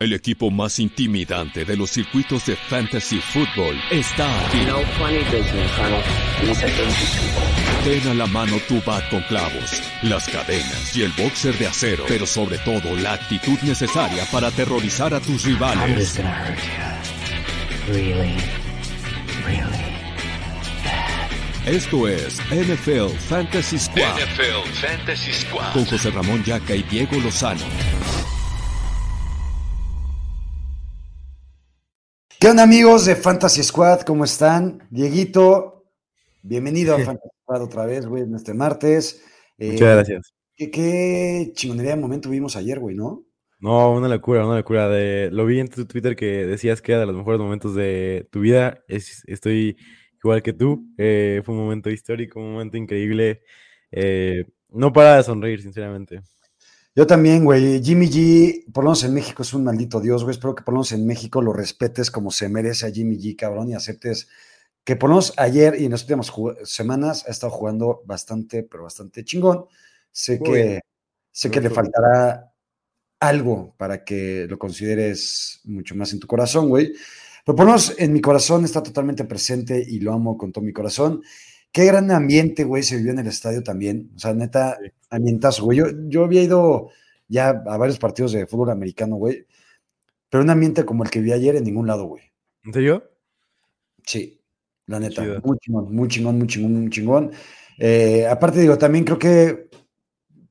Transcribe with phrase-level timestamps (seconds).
[0.00, 4.60] El equipo más intimidante de los circuitos de fantasy football está aquí.
[4.66, 5.70] No funny business.
[7.84, 12.04] Ten a la mano tu bat con clavos, las cadenas y el boxer de acero,
[12.08, 15.98] pero sobre todo la actitud necesaria para aterrorizar a tus I'm rivales.
[15.98, 17.92] just gonna hurt you.
[17.92, 18.36] Really,
[19.46, 19.90] really.
[21.66, 25.74] Esto es NFL Fantasy Squad NFL Fantasy Squad.
[25.74, 27.60] con José Ramón Yaca y Diego Lozano.
[32.40, 34.00] ¿Qué onda amigos de Fantasy Squad?
[34.00, 34.86] ¿Cómo están?
[34.90, 35.84] Dieguito,
[36.42, 39.22] bienvenido a Fantasy Squad otra vez, güey, en este martes.
[39.58, 40.34] Eh, Muchas gracias.
[40.56, 43.24] ¿qué, qué chingonería de momento vimos ayer, güey, ¿no?
[43.60, 44.88] No, una locura, una locura.
[44.88, 48.26] De, lo vi en tu Twitter que decías que era de los mejores momentos de
[48.32, 48.82] tu vida.
[48.88, 49.76] Es- estoy
[50.24, 50.86] igual que tú.
[50.96, 53.42] Eh, fue un momento histórico, un momento increíble.
[53.92, 56.22] Eh, no para de sonreír, sinceramente.
[56.94, 57.82] Yo también, güey.
[57.82, 60.34] Jimmy G, por lo menos en México es un maldito dios, güey.
[60.34, 63.36] Espero que por lo menos en México lo respetes como se merece a Jimmy G,
[63.36, 64.28] cabrón, y aceptes
[64.84, 66.32] que por lo menos ayer y en las últimas
[66.64, 69.66] semanas ha estado jugando bastante, pero bastante chingón.
[70.10, 70.80] Sé Muy que, bien.
[71.30, 72.52] sé que le faltará
[73.20, 76.92] algo para que lo consideres mucho más en tu corazón, güey.
[77.44, 80.64] Pero por lo menos en mi corazón está totalmente presente y lo amo con todo
[80.64, 81.22] mi corazón.
[81.72, 84.10] Qué gran ambiente, güey, se vivió en el estadio también.
[84.16, 84.90] O sea, neta, Sí.
[85.10, 85.78] ambientazo, güey.
[85.78, 86.90] Yo, yo había ido
[87.28, 89.46] ya a varios partidos de fútbol americano, güey.
[90.30, 92.24] Pero un ambiente como el que vi ayer en ningún lado, güey.
[92.64, 93.04] ¿En serio?
[94.06, 94.40] Sí,
[94.86, 95.22] la neta.
[95.22, 95.40] Chido.
[95.44, 97.30] Muy chingón, muy chingón, muy chingón, muy chingón.
[97.78, 99.68] Eh, aparte, digo, también creo que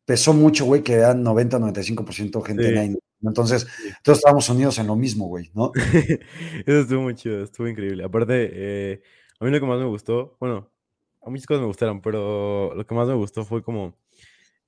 [0.06, 2.70] pesó mucho, güey, que eran 90-95% gente Sí.
[2.72, 2.95] en ahí.
[3.22, 3.67] Entonces,
[4.04, 5.72] todos estábamos unidos en lo mismo, güey, ¿no?
[6.66, 8.04] Eso estuvo muy chido, estuvo increíble.
[8.06, 9.02] Aparte, eh,
[9.39, 10.72] a mí lo que más me gustó, bueno,
[11.22, 13.95] a muchas cosas me gustaron, pero lo que más me gustó fue como,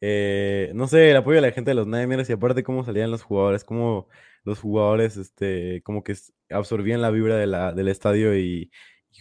[0.02, 3.12] eh, no sé, el apoyo de la gente de los Niners y aparte cómo salían
[3.12, 4.08] los jugadores, cómo
[4.44, 6.16] los jugadores, este, como que
[6.50, 8.72] absorbían la vibra de la, del estadio y,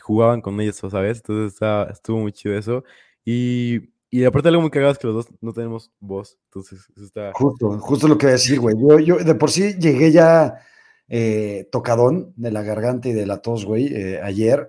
[0.02, 1.18] jugaban con ellos, ¿sabes?
[1.18, 2.84] Entonces está- estuvo muy chido eso.
[3.24, 7.04] Y, y aparte algo muy cagado es que los dos no tenemos voz, entonces eso
[7.04, 7.32] está...
[7.34, 8.76] Justo, justo lo que iba a decir, güey.
[8.78, 10.60] Yo, yo de por sí llegué ya
[11.08, 14.68] eh, tocadón de la garganta y de la tos, güey, eh, ayer.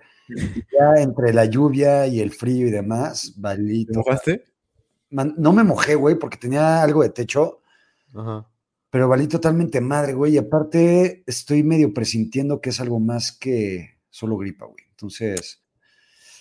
[0.72, 3.86] Ya entre la lluvia y el frío y demás, valí.
[3.86, 4.44] ¿Te mojaste?
[5.10, 7.60] Man- no me mojé, güey, porque tenía algo de techo,
[8.16, 8.48] Ajá.
[8.90, 10.34] pero valí totalmente madre, güey.
[10.36, 14.84] Y aparte, estoy medio presintiendo que es algo más que solo gripa, güey.
[14.92, 15.62] Entonces,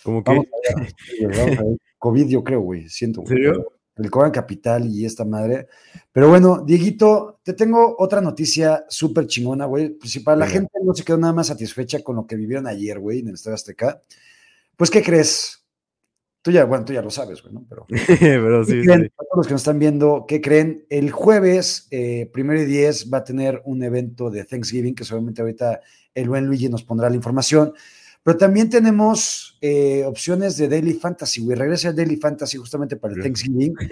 [0.03, 0.31] Como que...
[0.31, 0.93] vamos a ver.
[1.05, 1.77] sí, güey, vamos a ver.
[1.99, 2.89] COVID, yo creo, güey.
[2.89, 3.37] Siento, ¿En güey.
[3.43, 3.73] serio?
[3.97, 5.67] el Cobran Capital y esta madre.
[6.11, 9.89] Pero bueno, Dieguito, te tengo otra noticia súper chingona, güey.
[9.89, 12.67] Pues si para la gente no se quedó nada más satisfecha con lo que vivieron
[12.67, 14.01] ayer, güey, en el Estadio Azteca,
[14.77, 15.65] pues, ¿qué crees?
[16.41, 17.65] Tú ya, bueno, tú ya lo sabes, güey, ¿no?
[17.69, 17.85] Pero,
[18.19, 19.03] Pero ¿qué sí, sí, creen?
[19.03, 19.09] sí.
[19.09, 20.85] Para todos los que nos están viendo, ¿qué creen?
[20.89, 25.41] El jueves, eh, primero y diez, va a tener un evento de Thanksgiving, que seguramente
[25.41, 25.81] ahorita
[26.15, 27.73] el buen Luigi nos pondrá la información.
[28.23, 31.57] Pero también tenemos eh, opciones de Daily Fantasy, güey.
[31.57, 33.21] Regresa el Daily Fantasy justamente para el.
[33.21, 33.73] Thanksgiving.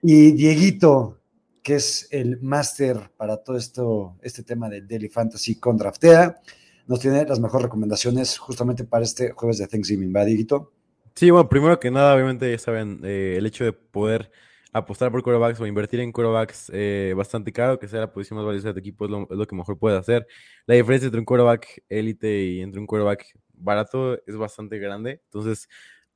[0.00, 1.18] Y Dieguito,
[1.62, 6.40] que es el máster para todo esto, este tema del Daily Fantasy con Draftea,
[6.86, 10.72] nos tiene las mejores recomendaciones justamente para este jueves de Thanksgiving, ¿va, Dieguito?
[11.14, 14.30] Sí, bueno, primero que nada, obviamente, ya saben, eh, el hecho de poder
[14.72, 18.46] apostar por quarterbacks o invertir en quarterbacks eh, bastante caro, que sea la posición más
[18.46, 20.26] valiosa de tu equipo, es lo, es lo que mejor puedes hacer.
[20.66, 25.20] La diferencia entre un quarterback élite y entre un quarterback barato es bastante grande.
[25.24, 25.68] Entonces,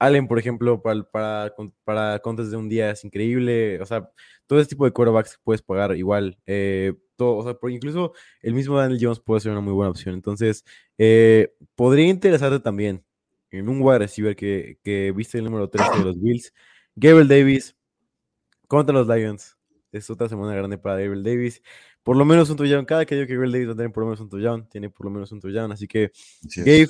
[0.07, 1.55] Allen, por ejemplo, para, para,
[1.85, 3.81] para contes de un día es increíble.
[3.81, 4.11] O sea,
[4.47, 6.39] todo ese tipo de quarterbacks puedes pagar igual.
[6.47, 9.91] eh, todo, o sea, por- incluso el mismo Daniel Jones puede ser una muy buena
[9.91, 10.15] opción.
[10.15, 10.65] Entonces,
[10.99, 13.05] eh, podría interesarte también
[13.51, 16.53] en un wide receiver que, que viste el número 13 de los Bills.
[16.97, 17.77] Gabriel Davis
[18.67, 19.57] contra los Lions.
[19.93, 21.63] Es otra semana grande para Gabriel Davis.
[22.03, 22.85] Por lo menos un touchdown.
[22.87, 24.91] Cada que digo que Gabriel Davis va a tener por lo menos un touchdown, tiene
[24.91, 25.71] por lo menos un touchdown.
[25.71, 26.11] Así que,
[26.65, 26.89] Gabe,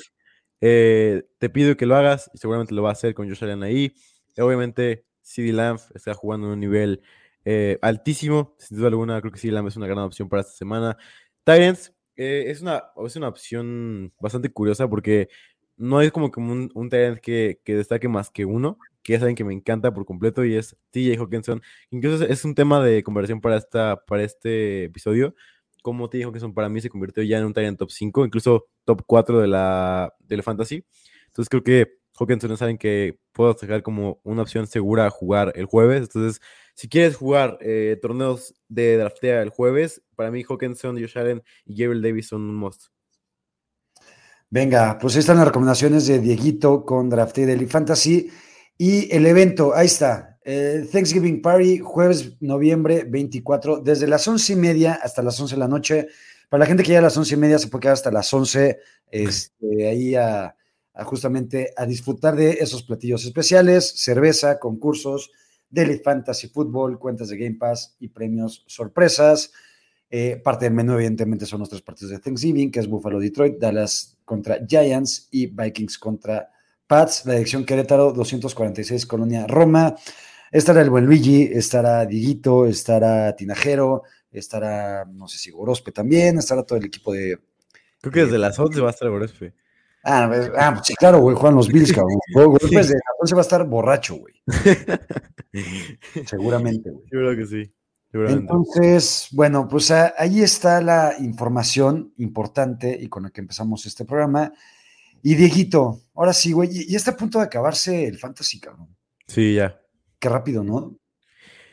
[0.62, 2.31] eh, te pido que lo hagas.
[2.33, 3.93] Y seguramente lo va a hacer con Josh Allen ahí.
[4.39, 7.03] Obviamente, CD Lamb está jugando en un nivel
[7.44, 8.55] eh, altísimo.
[8.59, 10.97] Sin duda alguna, creo que CD Lamb es una gran opción para esta semana.
[11.44, 15.29] Titans eh, es, una, es una opción bastante curiosa porque
[15.76, 19.19] no es como, como un, un talent que, que destaque más que uno, que ya
[19.20, 21.61] saben que me encanta por completo y es TJ Hawkinson.
[21.91, 25.35] Incluso es, es un tema de conversación para, esta, para este episodio.
[25.82, 29.02] Como TJ Hawkinson para mí se convirtió ya en un talent top 5, incluso top
[29.06, 30.84] 4 de la, del fantasy.
[31.26, 36.02] Entonces creo que Hawkinson alguien que puedo sacar como una opción segura jugar el jueves.
[36.02, 36.40] Entonces,
[36.75, 41.76] si quieres jugar eh, torneos de draftea el jueves, para mí Hawkinson, Josh Allen y
[41.82, 42.87] Gabriel Davis son un must.
[44.50, 48.31] Venga, pues ahí están las recomendaciones de Dieguito con Drafté Daily Fantasy.
[48.76, 50.31] Y el evento, ahí está.
[50.44, 55.59] Eh, Thanksgiving Party, jueves, noviembre 24, desde las once y media hasta las 11 de
[55.59, 56.09] la noche.
[56.49, 58.33] Para la gente que ya a las once y media se puede quedar hasta las
[58.33, 58.81] once,
[59.11, 60.55] este, ahí a,
[60.94, 65.31] a justamente a disfrutar de esos platillos especiales, cerveza, concursos,
[65.71, 69.53] Daily Fantasy Football, cuentas de Game Pass y premios sorpresas.
[70.11, 73.59] Eh, parte del menú, evidentemente, son los tres partidos de Thanksgiving, que es Buffalo Detroit,
[73.59, 76.50] Dallas contra Giants y Vikings contra
[76.87, 77.25] Pats.
[77.25, 79.97] La dirección Querétaro, 246 Colonia Roma.
[80.52, 86.62] Estará el buen Luigi, estará Diguito, estará Tinajero, estará, no sé si Gorospe también, estará
[86.62, 87.38] todo el equipo de.
[88.02, 89.54] Creo que desde las 11 va a estar Gorospe.
[90.04, 92.19] Ah, pues, ah, pues sí, claro, güey, juegan los Bills, cabrón.
[92.34, 94.34] Gorospe desde las 11 va a estar borracho, güey.
[96.26, 97.05] Seguramente, güey.
[97.10, 97.75] Yo creo que sí.
[98.12, 104.05] Entonces, bueno, pues ah, ahí está la información importante y con la que empezamos este
[104.05, 104.52] programa.
[105.22, 108.94] Y Dieguito, ahora sí, güey, y, y está a punto de acabarse el fantasy, cabrón.
[109.26, 109.81] Sí, ya.
[110.22, 110.96] Qué rápido, ¿no?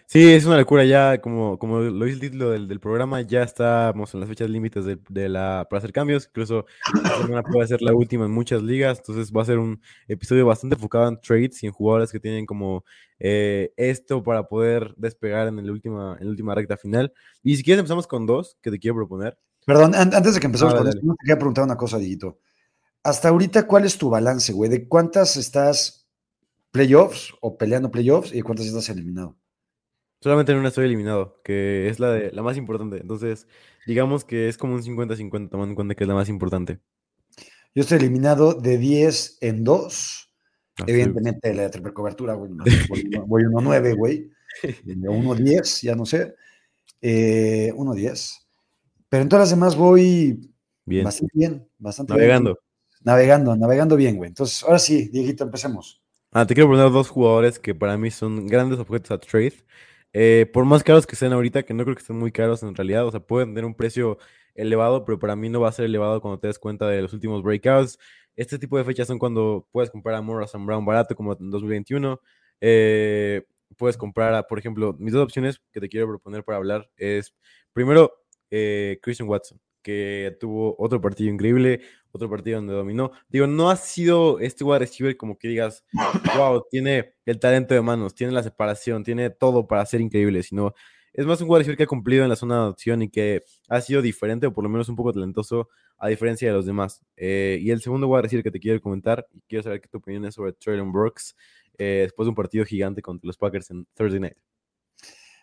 [0.08, 3.44] Sí, es una locura ya, como, como lo dice el título del, del programa, ya
[3.44, 6.66] estamos en las fechas límites de, de la, para hacer cambios, incluso
[7.04, 10.48] esta semana puede ser la última en muchas ligas, entonces va a ser un episodio
[10.48, 12.84] bastante enfocado en trades y en jugadores que tienen como
[13.20, 17.14] eh, esto para poder despegar en, el última, en la última recta final.
[17.44, 19.38] Y si quieres empezamos con dos que te quiero proponer.
[19.64, 22.40] Perdón, an- antes de que empecemos Ah, con esto, te quería preguntar una cosa, Dieguito.
[23.04, 24.72] Hasta ahorita, ¿cuál es tu balance, güey?
[24.72, 26.09] ¿De cuántas estás
[26.72, 29.38] playoffs o peleando playoffs y cuántas estás eliminado?
[30.22, 32.98] Solamente en una estoy eliminado, que es la, de, la más importante.
[32.98, 33.48] Entonces,
[33.88, 36.80] digamos que es como un 50-50, tomando en cuenta que es la más importante.
[37.74, 40.30] Yo estoy eliminado de 10 en 2.
[40.80, 40.92] Ah, sí.
[40.92, 42.52] Evidentemente, la de triple cobertura, güey.
[42.90, 44.30] Voy, uno- voy 1-9, güey.
[44.84, 46.36] De 1-10, ya no sé.
[47.02, 48.48] Eh, 1-10.
[49.08, 50.52] Pero en todas las demás voy
[50.86, 51.68] Bien, bastante bien.
[51.78, 52.22] Bastante bien.
[52.22, 52.60] navegando.
[53.04, 54.28] Navegando, navegando bien, güey.
[54.30, 55.99] Entonces, ahora sí, Dieguito, empecemos.
[56.32, 59.54] Ah, te quiero poner dos jugadores que para mí son grandes objetos a trade.
[60.14, 62.76] Eh, por más caros que sean ahorita, que no creo que estén muy caros en
[62.76, 64.20] realidad, o sea, pueden tener un precio
[64.54, 67.14] elevado, pero para mí no va a ser elevado cuando te des cuenta de los
[67.14, 67.98] últimos breakouts.
[68.36, 72.22] Este tipo de fechas son cuando puedes comprar a Morrison Brown barato, como en 2021.
[72.62, 73.44] Eh,
[73.78, 77.34] puedes comprar a, por ejemplo, mis dos opciones que te quiero proponer para hablar es,
[77.74, 78.14] primero,
[78.52, 81.82] eh, Christian Watson, que tuvo otro partido increíble,
[82.12, 83.12] otro partido donde dominó.
[83.30, 85.84] Digo, no ha sido este wide receiver como que digas,
[86.38, 90.74] wow, tiene el talento de manos, tiene la separación, tiene todo para ser increíble, sino
[91.14, 93.44] es más un wide receiver que ha cumplido en la zona de adopción y que
[93.68, 97.04] ha sido diferente o por lo menos un poco talentoso a diferencia de los demás.
[97.18, 99.98] Eh, y el segundo wide receiver que te quiero comentar y quiero saber qué tu
[99.98, 101.36] opinión es sobre Traylon Brooks
[101.78, 104.38] eh, después de un partido gigante contra los Packers en Thursday Night.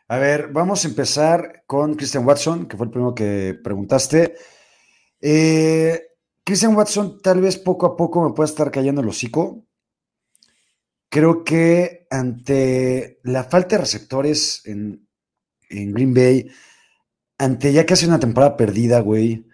[0.08, 4.36] A ver, vamos a empezar con Christian Watson, que fue el primero que preguntaste.
[5.20, 6.00] Eh,
[6.44, 9.64] Christian Watson tal vez poco a poco me pueda estar cayendo el hocico.
[11.08, 15.08] Creo que ante la falta de receptores en,
[15.70, 16.50] en Green Bay,
[17.38, 19.46] ante ya casi una temporada perdida, güey,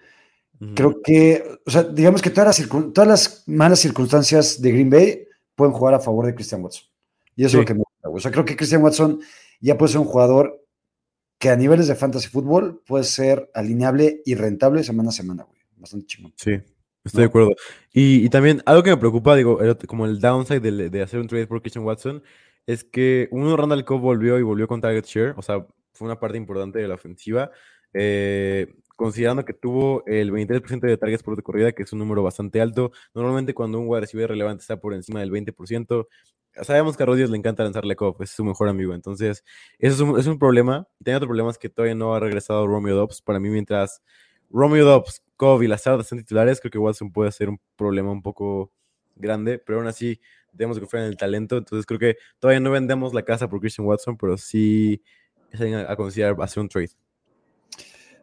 [0.74, 5.26] creo que, o sea, digamos que todas las, todas las malas circunstancias de Green Bay
[5.54, 6.84] pueden jugar a favor de Christian Watson.
[7.36, 8.18] Y eso es lo que me gusta, güey.
[8.18, 9.20] O sea, creo que Christian Watson
[9.62, 10.62] ya puede ser un jugador
[11.38, 15.58] que a niveles de fantasy fútbol puede ser alineable y rentable semana a semana, güey.
[15.76, 16.32] Bastante chingón.
[16.36, 16.52] Sí,
[17.04, 17.20] estoy ¿no?
[17.20, 17.50] de acuerdo.
[17.92, 21.18] Y, y también algo que me preocupa, digo, el como el downside de, de hacer
[21.18, 22.22] un trade por Christian Watson,
[22.66, 26.20] es que uno, Randall Cobb volvió y volvió con target share, o sea, fue una
[26.20, 27.50] parte importante de la ofensiva,
[27.92, 32.60] eh, considerando que tuvo el 23% de targets por corrida, que es un número bastante
[32.60, 32.92] alto.
[33.14, 36.06] Normalmente cuando un wide receiver relevante está por encima del 20%,
[36.60, 39.44] sabemos que a Rodgers le encanta lanzarle Cobb, es su mejor amigo, entonces
[39.78, 40.86] eso es un, problema.
[41.00, 43.22] Y también otro problema es que todavía no ha regresado Romeo Dobbs.
[43.22, 44.02] Para mí, mientras
[44.50, 48.22] Romeo Dobbs, Cobb y Lazard están titulares, creo que Watson puede ser un problema un
[48.22, 48.70] poco
[49.16, 50.20] grande, pero aún así
[50.52, 51.56] debemos confiar en el talento.
[51.56, 55.02] Entonces creo que todavía no vendemos la casa por Christian Watson, pero sí
[55.50, 56.90] es a, a considerar hacer un trade.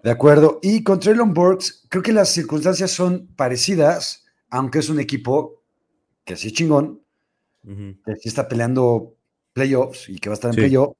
[0.03, 0.59] De acuerdo.
[0.61, 5.61] Y con Traylon Burks, creo que las circunstancias son parecidas, aunque es un equipo
[6.23, 6.53] que sí es
[7.63, 9.15] que sí está peleando
[9.53, 10.61] playoffs y que va a estar en Sí.
[10.61, 10.95] playoff,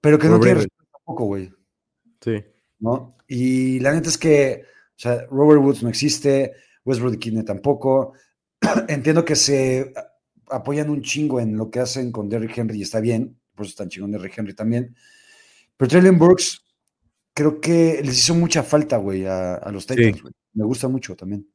[0.00, 1.52] pero que no Robert tiene tampoco, güey.
[2.20, 2.44] Sí,
[2.80, 3.16] ¿no?
[3.26, 6.52] Y la neta es que, o sea, Robert Woods no existe,
[6.84, 8.12] Westbrook Kidney tampoco.
[8.88, 9.92] Entiendo que se
[10.48, 13.70] apoyan un chingo en lo que hacen con Derrick Henry y está bien, por eso
[13.70, 14.94] están chingón Derrick Henry también.
[15.76, 16.64] Pero Traylon Burks,
[17.32, 19.94] creo que les hizo mucha falta, güey, a, a los Sí.
[19.96, 20.34] Titans, güey.
[20.54, 21.46] Me gusta mucho también.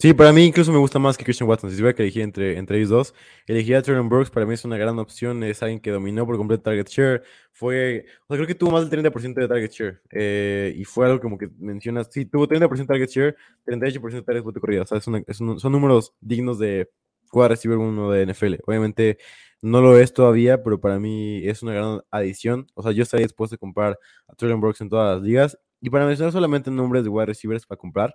[0.00, 1.70] Sí, para mí incluso me gusta más que Christian Watson.
[1.70, 3.14] Si tuviera que elegir entre, entre ellos dos,
[3.48, 4.30] elegiría a Traylon Brooks.
[4.30, 5.42] Para mí es una gran opción.
[5.42, 7.24] Es alguien que dominó por completo target share.
[7.52, 10.00] Fue, o sea, creo que tuvo más del 30% de target share.
[10.12, 12.08] eh, y fue algo como que mencionas.
[12.12, 14.82] Sí, tuvo 30% de target share, 38% de target por corrida.
[14.82, 16.88] O sea, es una- es un- son números dignos de
[17.28, 18.60] jugar receiver uno de NFL.
[18.66, 19.18] Obviamente
[19.62, 22.68] no lo es todavía, pero para mí es una gran adición.
[22.74, 25.58] O sea, yo estaría dispuesto a comprar a Traylon Brooks en todas las ligas.
[25.80, 28.14] Y para mencionar solamente nombres de wide receivers para comprar,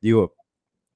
[0.00, 0.34] digo,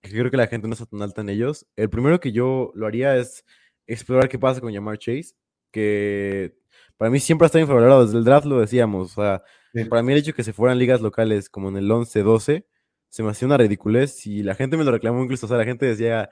[0.02, 1.66] que creo que la gente no está tan alta en ellos.
[1.76, 3.44] El primero que yo lo haría es
[3.86, 5.34] explorar qué pasa con Jamar Chase,
[5.70, 6.54] que
[6.96, 8.04] para mí siempre ha estado infravalorado.
[8.04, 9.16] Desde el draft lo decíamos.
[9.16, 9.42] O sea,
[9.74, 9.84] Sí.
[9.86, 12.66] para mí el hecho de que se fueran ligas locales como en el 11-12
[13.08, 15.46] se me hacía una ridiculez y la gente me lo reclamó incluso.
[15.46, 16.28] O sea, la gente decía,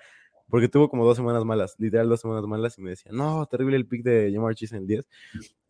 [0.49, 3.77] porque tuvo como dos semanas malas, literal dos semanas malas, y me decía, no, terrible
[3.77, 5.09] el pick de Jamar Chase en el 10.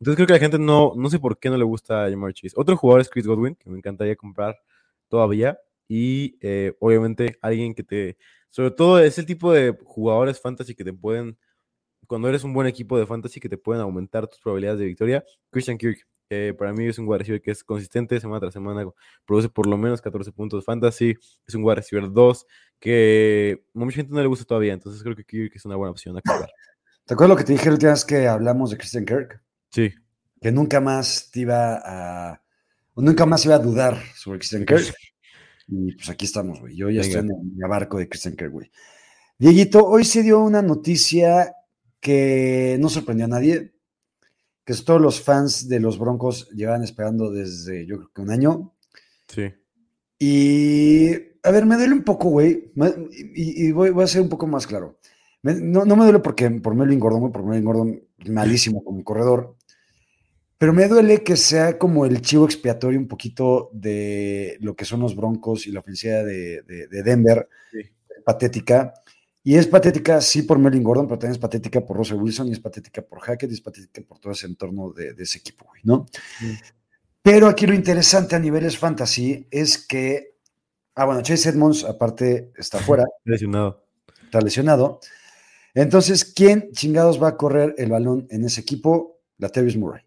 [0.00, 2.54] Entonces creo que la gente no, no sé por qué no le gusta Jamar Chase.
[2.56, 4.56] Otro jugador es Chris Godwin, que me encantaría comprar
[5.08, 5.58] todavía.
[5.92, 8.16] Y eh, obviamente alguien que te,
[8.48, 11.36] sobre todo es el tipo de jugadores fantasy que te pueden,
[12.06, 15.24] cuando eres un buen equipo de fantasy, que te pueden aumentar tus probabilidades de victoria.
[15.50, 18.88] Christian Kirk, eh, para mí es un wide receiver que es consistente semana tras semana,
[19.26, 22.46] produce por lo menos 14 puntos fantasy, es un wide receiver 2
[22.78, 25.90] que a mucha gente no le gusta todavía, entonces creo que Kirk es una buena
[25.90, 26.20] opción a.
[26.20, 29.42] ¿Te acuerdas lo que te dije la última vez que hablamos de Christian Kirk?
[29.70, 29.92] Sí,
[30.40, 32.40] Que nunca más te iba a.
[32.94, 34.94] nunca más iba a dudar sobre Christian Kirk.
[35.70, 36.74] Y pues aquí estamos, güey.
[36.76, 38.70] Yo ya estoy en el mi barco de Christian Kirk, güey.
[39.38, 41.54] Dieguito, hoy se dio una noticia
[42.00, 43.72] que no sorprendió a nadie,
[44.64, 48.74] que todos los fans de los Broncos llevan esperando desde, yo creo que un año.
[49.28, 49.52] sí.
[50.22, 52.70] Y, a ver, me duele un poco, güey.
[53.34, 54.98] Y, y voy, voy a ser un poco más claro.
[55.42, 59.02] Me- no, no me duele porque por Melvin Gordon, güey, porque Melvin Gordon malísimo como
[59.02, 59.56] corredor.
[60.60, 65.00] Pero me duele que sea como el chivo expiatorio un poquito de lo que son
[65.00, 67.48] los Broncos y la ofensiva de, de- de Denver.
[67.72, 67.78] Sí.
[68.22, 68.92] Patética.
[69.42, 72.52] Y es patética, sí, por Melvin Gordon, pero también es patética por Russell Wilson y
[72.52, 75.64] es patética por Hackett y es patética por todo ese entorno de, de ese equipo,
[75.66, 76.04] güey, ¿no?
[77.22, 80.36] Pero aquí lo interesante a niveles fantasy es que,
[80.94, 83.86] ah, bueno, Chase Edmonds aparte está fuera, Lesionado.
[84.24, 85.00] está lesionado.
[85.72, 89.20] Entonces, ¿quién chingados va a correr el balón en ese equipo?
[89.38, 90.02] La Tevis Murray.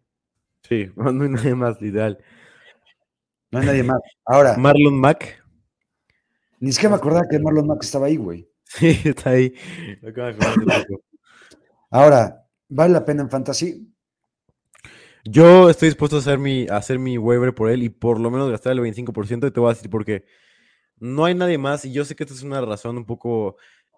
[0.68, 2.18] Sí, no hay nadie más, literal.
[3.52, 4.00] No hay nadie más.
[4.26, 5.44] Ahora, Marlon Mack.
[6.60, 8.50] ni siquiera me acordaba que Marlon Mack estaba ahí, güey.
[8.66, 9.54] Sí, está ahí.
[11.92, 13.88] Ahora, ¿vale la pena en fantasy?
[15.26, 18.32] Yo estoy dispuesto a hacer mi, a hacer mi waiver por él y por lo
[18.32, 20.26] menos gastar el 25% y te voy a decir por qué.
[20.98, 23.58] No hay nadie más y yo sé que esta es una razón un poco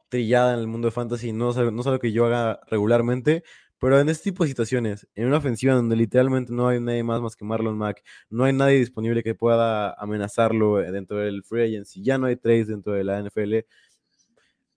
[0.10, 3.44] trillada en el mundo de fantasy, no es no es algo que yo haga regularmente,
[3.80, 7.22] pero en este tipo de situaciones, en una ofensiva donde literalmente no hay nadie más
[7.22, 11.64] más que Marlon Mack, no hay nadie disponible que pueda amenazarlo eh, dentro del free
[11.64, 13.66] agency, ya no hay trades dentro de la NFL,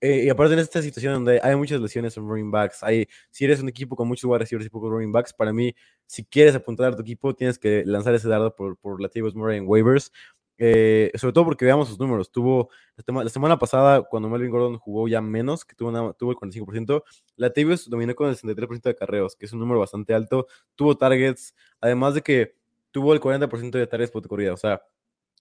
[0.01, 3.45] eh, y aparte en esta situación donde hay muchas lesiones en running backs, hay, si
[3.45, 5.75] eres un equipo con muchos wide receivers y pocos running backs, para mí,
[6.07, 9.59] si quieres apuntar a tu equipo, tienes que lanzar ese dardo por, por Latavius Murray
[9.59, 10.13] en waivers.
[10.59, 12.31] Eh, sobre todo porque veamos sus números.
[12.31, 16.13] Tuvo la, sema- la semana pasada, cuando Melvin Gordon jugó ya menos, que tuvo, una-
[16.15, 17.05] tuvo el 45%,
[17.37, 20.47] Latavius dominó con el 63% de carreos, que es un número bastante alto.
[20.75, 22.57] Tuvo targets, además de que
[22.91, 24.53] tuvo el 40% de targets por corrida.
[24.53, 24.83] O sea,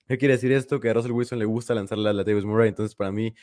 [0.07, 0.79] ¿qué quiere decir esto?
[0.79, 2.69] Que a Russell Wilson le gusta lanzarle a Latavius Murray.
[2.69, 3.33] Entonces, para mí,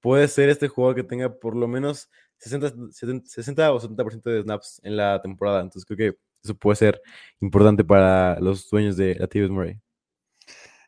[0.00, 4.42] puede ser este jugador que tenga por lo menos 60, 70, 60 o 70% de
[4.42, 5.60] snaps en la temporada.
[5.62, 7.00] Entonces, creo que eso puede ser
[7.40, 9.78] importante para los dueños de Latavius Murray.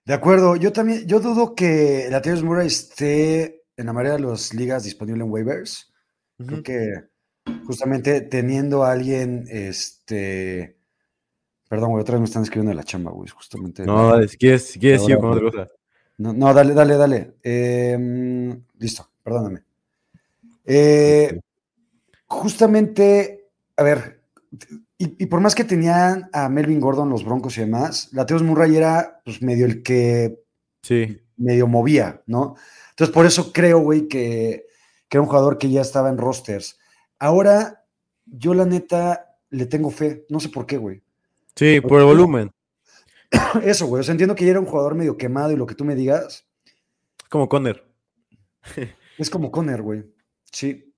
[0.05, 4.31] De acuerdo, yo también, yo dudo que la Tevis Murray esté en la mayoría de
[4.31, 5.93] las ligas disponible en waivers.
[6.37, 7.05] Creo que
[7.67, 10.77] justamente teniendo a alguien, este,
[11.69, 13.85] perdón, güey, otra vez me están escribiendo de la chamba, güey, justamente.
[13.87, 15.69] No, dale, si quieres, si quieres, sigo con otra cosa.
[16.19, 17.35] No, no, dale, dale, dale.
[17.43, 19.63] Em, listo, perdóname.
[20.65, 21.41] Eh,
[22.27, 24.23] justamente, a ver,
[24.99, 28.77] y, y por más que tenían a Melvin Gordon, los Broncos y demás, Lateos Murray
[28.77, 30.45] era pues medio el que
[30.85, 32.57] Sí, medio movía, ¿no?
[32.91, 34.67] Entonces, por eso creo, güey, que,
[35.09, 36.79] que era un jugador que ya estaba en rosters.
[37.19, 37.87] Ahora,
[38.27, 41.03] yo la neta le tengo fe, no sé por qué, güey.
[41.57, 42.51] sí, por el volumen.
[43.63, 45.75] Eso, güey, o sea, entiendo que ya era un jugador medio quemado y lo que
[45.75, 46.47] tú me digas,
[47.31, 47.83] como Conner.
[49.19, 50.05] es como Conner, güey.
[50.53, 50.94] Sí,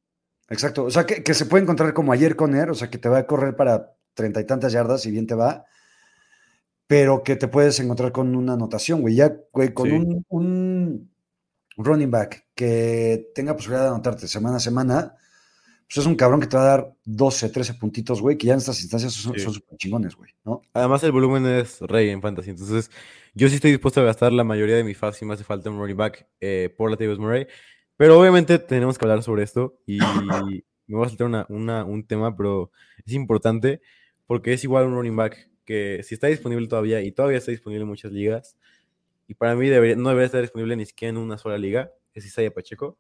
[0.48, 0.84] exacto.
[0.84, 3.18] O sea, que, que se puede encontrar como ayer Conner, o sea, que te va
[3.18, 5.64] a correr para treinta y tantas yardas y bien te va,
[6.86, 9.14] pero que te puedes encontrar con una anotación, güey.
[9.16, 9.94] Ya, güey, con Sí.
[9.96, 11.10] un, un
[11.76, 15.14] running back que tenga posibilidad de anotarte semana a semana,
[15.88, 18.54] pues es un cabrón que te va a dar 12, 13 puntitos, güey, que ya
[18.54, 19.40] en estas instancias son Sí.
[19.40, 20.62] súper chingones, güey, ¿no?
[20.72, 22.50] Además, el volumen es rey en fantasy.
[22.50, 22.90] Entonces,
[23.34, 25.70] yo sí estoy dispuesto a gastar la mayoría de mi fab si me hace falta
[25.70, 27.46] un running back eh, por Latavius Murray.
[27.96, 29.98] Pero obviamente tenemos que hablar sobre esto y
[30.86, 32.70] me voy a saltar una, una- un tema, pero
[33.04, 33.80] es importante
[34.26, 37.82] porque es igual un running back que si está disponible todavía y todavía está disponible
[37.82, 38.56] en muchas ligas
[39.28, 42.24] y para mí debería- no debería estar disponible ni siquiera en una sola liga, es
[42.26, 42.98] Isaiah Pacheco.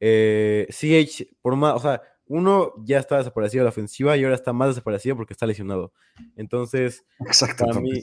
[0.00, 4.34] Eh, CH, por más, o sea, uno ya está desaparecido de la ofensiva y ahora
[4.36, 5.92] está más desaparecido porque está lesionado.
[6.36, 7.64] Entonces, Exacto.
[7.66, 8.02] para mí.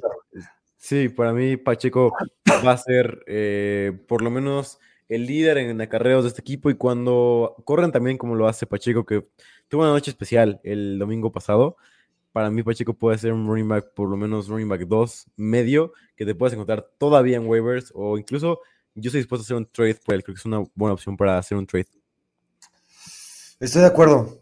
[0.78, 2.14] Sí, para mí Pacheco
[2.66, 4.80] va a ser eh, por lo menos
[5.14, 9.06] el líder en acarreos de este equipo y cuando corren también como lo hace Pacheco,
[9.06, 9.28] que
[9.68, 11.78] tuvo una noche especial el domingo pasado,
[12.32, 15.94] para mí Pacheco puede ser un running back, por lo menos running back 2, medio,
[16.16, 18.62] que te puedes encontrar todavía en waivers o incluso
[18.96, 21.16] yo estoy dispuesto a hacer un trade por él, creo que es una buena opción
[21.16, 21.88] para hacer un trade.
[23.60, 24.40] Estoy de acuerdo.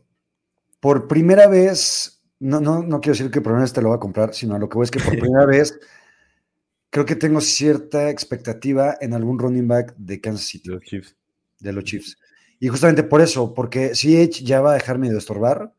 [0.79, 3.95] Por primera vez, no, no, no quiero decir que por primera vez te lo va
[3.95, 5.77] a comprar, sino a lo que voy es que por primera vez
[6.91, 10.69] creo que tengo cierta expectativa en algún running back de Kansas City.
[10.69, 11.15] De los Chiefs.
[11.59, 12.17] De los Chiefs.
[12.59, 15.73] Y justamente por eso, porque CH ya va a dejarme de estorbar.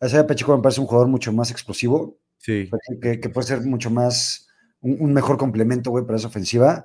[0.00, 2.18] Ese Pacheco me parece un jugador mucho más explosivo.
[2.38, 2.68] Sí.
[3.00, 4.48] Que, que puede ser mucho más,
[4.80, 6.84] un, un mejor complemento, güey, para esa ofensiva.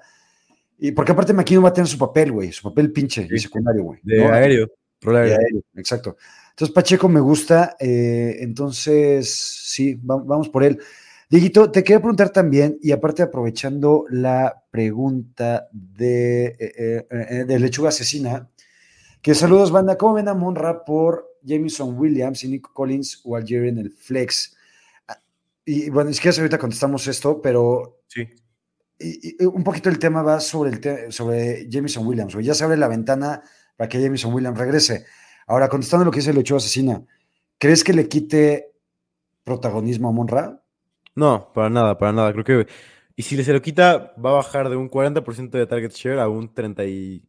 [0.78, 3.84] Y porque aparte McKinnon va a tener su papel, güey, su papel pinche y secundario,
[3.84, 4.00] güey.
[4.04, 4.32] De ¿no?
[4.34, 4.70] aéreo.
[5.02, 5.38] De aéreo.
[5.38, 6.18] aéreo, Exacto.
[6.50, 10.80] Entonces Pacheco me gusta, eh, entonces sí, va- vamos por él.
[11.29, 17.60] Dieguito, te quería preguntar también, y aparte aprovechando la pregunta de, eh, eh, eh, de
[17.60, 18.50] Lechuga Asesina,
[19.22, 23.65] que saludos, banda, ¿cómo ven a Monra por Jameson Williams y Nico Collins o Algier
[23.65, 24.55] en el flex?
[25.08, 25.20] Ah,
[25.65, 28.22] Y bueno, es que ahorita contestamos esto, pero Sí.
[29.00, 32.46] y- y un poquito el tema va sobre, el te- sobre Jameson Williams, güey.
[32.46, 33.41] Ya se abre la ventana
[33.75, 35.05] para que Jameson Williams regrese.
[35.48, 37.03] Ahora, contestando lo que dice el Ochoa Asesina,
[37.58, 38.72] ¿crees que le quite
[39.44, 40.62] protagonismo a Monra?
[41.16, 42.32] No, para nada, para nada.
[42.34, 42.68] Creo que.
[43.16, 46.28] Y si se lo quita, va a bajar de un 40% de target share a
[46.28, 47.22] un 33%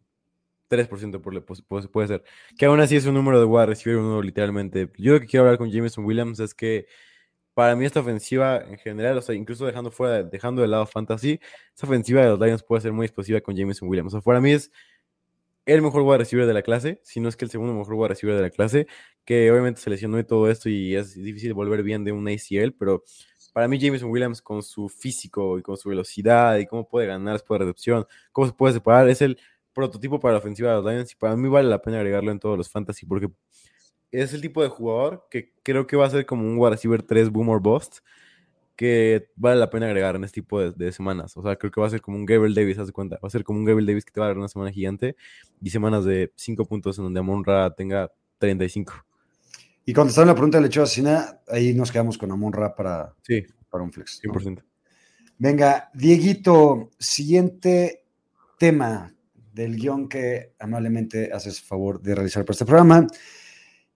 [1.23, 2.25] por pues, pues, puede ser.
[2.59, 4.91] Que aún así es un número de wide receiver uno, literalmente.
[4.99, 6.87] Yo lo que quiero hablar con Jameson Williams es que
[7.55, 11.41] para mí esta ofensiva en general, o sea, incluso dejando fuera, dejando de lado fantasy,
[11.75, 14.13] esa ofensiva de los Lions puede ser muy explosiva con Jameson Williams.
[14.15, 14.71] O sea, para mí es
[15.67, 18.09] el mejor wide receiver de la clase, si no es que el segundo mejor wide
[18.09, 18.87] receiver de la clase,
[19.25, 22.73] que obviamente se lesionó y todo esto y es difícil volver bien de un ACL,
[22.79, 23.03] pero
[23.57, 27.33] para mí Jameson Williams con su físico y con su velocidad y cómo puede ganar
[27.33, 29.39] después de recepción, cómo se puede separar, es el
[29.73, 32.39] prototipo para la ofensiva de los Lions y para mí vale la pena agregarlo en
[32.39, 33.31] todos los fantasy porque
[34.11, 37.03] es el tipo de jugador que creo que va a ser como un wide receiver
[37.03, 38.01] 3 boom or bust
[38.77, 41.35] que vale la pena agregar en este tipo de, semanas.
[41.39, 43.19] O sea, creo que va a ser como un Gabriel Davis, haz de cuenta.
[43.25, 45.17] Va a ser como un Gabriel Davis que te va a dar una semana gigante
[45.63, 48.93] y semanas de 5 puntos en donde Amon Ra tenga 35.
[49.89, 53.45] Y contestando la pregunta del Ochoa Asesina, ahí nos quedamos con Amon Ra para, Sí,
[53.71, 54.21] para un flex.
[54.25, 54.33] ¿no?
[54.35, 54.63] 100%.
[55.39, 58.05] Venga, Dieguito, siguiente
[58.59, 59.15] tema
[59.53, 63.07] del guion que amablemente haces favor de realizar para este programa.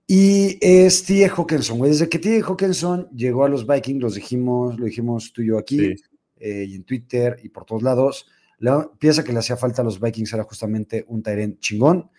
[0.07, 1.29] Y es T.
[1.29, 1.91] Hawkinson, güey.
[1.93, 2.41] Desde que T.
[2.43, 5.95] Hawkinson llegó a los Vikings, los dijimos, lo dijimos tú y yo aquí, Sí.
[6.37, 8.27] eh, y en Twitter y por todos lados.
[8.59, 12.11] La pieza que le hacía falta a los Vikings era justamente un Tyrant chingón.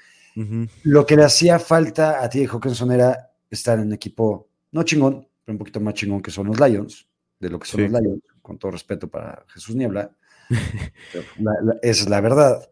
[0.84, 2.48] Lo que le hacía falta a T.
[2.48, 6.48] Hawkinson era estar en un equipo no chingón, pero un poquito más chingón que son
[6.48, 7.08] los Lions,
[7.40, 7.88] de lo que son Sí.
[7.88, 10.10] los Lions, con todo respeto para Jesús Niebla.
[11.14, 12.70] Pero la- la- esa es la verdad.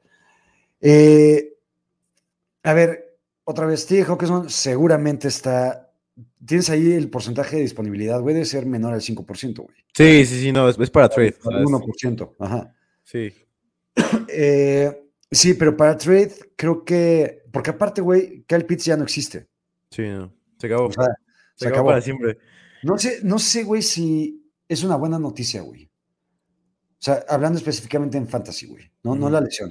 [0.82, 1.54] Eh,
[2.64, 4.04] a ver, otra vez, T.
[4.04, 5.92] Hawkinson seguramente está.
[6.46, 9.76] Tienes ahí el porcentaje de disponibilidad, güey, debe ser menor al 5%, güey.
[9.94, 11.36] Sí, sí, sí, no, es, es para trade.
[11.46, 12.74] Al es- 1%, ajá.
[13.04, 13.34] sí,
[14.28, 17.44] Eh, sí, pero para trade, creo que.
[17.52, 19.48] Porque aparte, güey, Kyle Pitts ya no existe.
[19.92, 20.34] sí, no.
[20.60, 20.88] Se acabó.
[20.88, 21.12] O sea, se,
[21.56, 21.88] se acabó, acabó.
[21.90, 22.38] para siempre.
[22.84, 25.86] No sé, no sé, güey, si es una buena noticia, güey.
[25.86, 29.34] O sea, hablando específicamente en fantasy, güey, no, no Ujú.
[29.34, 29.70] la lesión.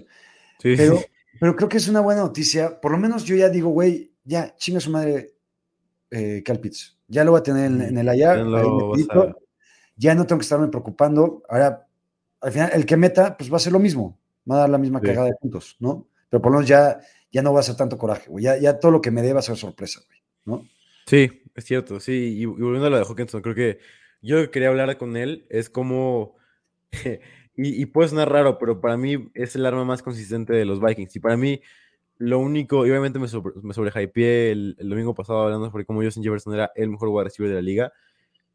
[0.61, 1.05] Sí, Pero, sí.
[1.39, 2.81] pero creo que es una buena noticia.
[2.81, 5.35] Por lo menos yo ya digo, güey, ya, chinga su madre
[6.11, 6.99] eh, Cal Pitts.
[7.07, 8.17] Ya lo voy a tener en, en el IR.
[8.19, 9.23] Ya ahí lo vas metidito.
[9.23, 9.37] a-
[9.97, 11.43] Ya no tengo que estarme preocupando.
[11.49, 11.87] Ahora,
[12.41, 14.19] al final, el que meta, pues va a ser lo mismo.
[14.51, 15.07] Va a dar la misma Sí.
[15.07, 16.09] cagada de puntos, ¿no?
[16.31, 17.01] Pero por lo menos ya,
[17.33, 18.45] ya no va a ser tanto coraje, güey.
[18.45, 20.67] Ya, ya todo lo que me dé va a ser sorpresa, güey, ¿no?
[21.09, 22.13] Sí, es cierto, sí.
[22.39, 23.79] Y, volviendo a lo de Hawkinson, creo que
[24.21, 26.37] yo quería hablar con él es como.
[27.57, 30.81] y, y puede sonar raro, pero para mí es el arma más consistente de los
[30.83, 31.17] Vikings.
[31.17, 31.63] Y para mí,
[32.19, 32.87] lo único.
[32.87, 36.71] Y obviamente me, sobre, me sobrehypeé el, domingo pasado hablando sobre cómo Justin Jefferson era
[36.77, 37.93] el mejor wide receiver de la liga.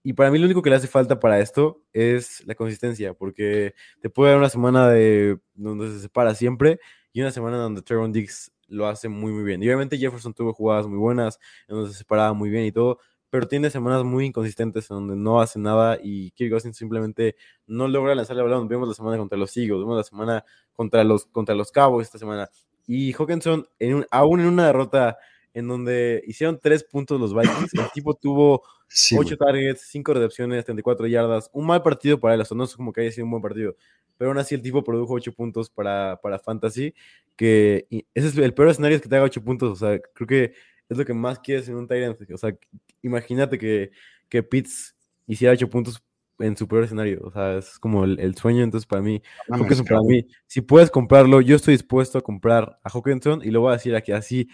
[0.03, 3.73] Y para mí, lo único que le hace falta para esto es la consistencia, porque
[3.99, 6.79] te puede dar una semana de donde se separa siempre
[7.13, 9.61] y una semana donde Trevon Diggs lo hace muy, muy bien.
[9.63, 12.99] Y obviamente Jefferson tuvo jugadas muy buenas, en donde se separaba muy bien y todo,
[13.29, 17.87] pero tiene semanas muy inconsistentes en donde no hace nada y Kirk Cousins simplemente no
[17.87, 18.67] logra lanzar el balón.
[18.67, 22.17] Vemos la semana contra los Eagles, vemos la semana contra los, contra los Cabos esta
[22.17, 22.49] semana.
[22.85, 25.17] Y Hawkinson, en un- aún en una derrota
[25.53, 28.63] en donde hicieron tres puntos los Vikings, el tipo tuvo
[28.95, 31.49] Sí, 8 targets, 5 recepciones, 34 yardas.
[31.51, 33.41] Un mal partido para él, o sea, no es como que haya sido un buen
[33.41, 33.75] partido.
[34.17, 36.93] Pero aún así el tipo produjo 8 puntos para, para Fantasy,
[37.35, 39.71] que ese es el peor escenario es que te haga 8 puntos.
[39.71, 40.53] O sea, creo que
[40.89, 42.19] es lo que más quieres en un Tyrant.
[42.31, 42.55] O sea,
[43.01, 43.89] imagínate que,
[44.29, 46.03] que Pitts hiciera 8 puntos
[46.37, 47.19] en su peor escenario.
[47.23, 48.63] O sea, es como el, el sueño.
[48.63, 53.41] Entonces, para mí, para mí, si puedes comprarlo, yo estoy dispuesto a comprar a Hawkinson
[53.43, 54.47] y lo voy a decir aquí así,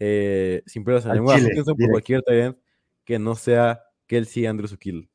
[0.00, 2.58] eh, sin pelos en la lengua, Hawkinson por cualquier talent
[3.04, 5.08] que no sea Kelsey Andrews o Kill.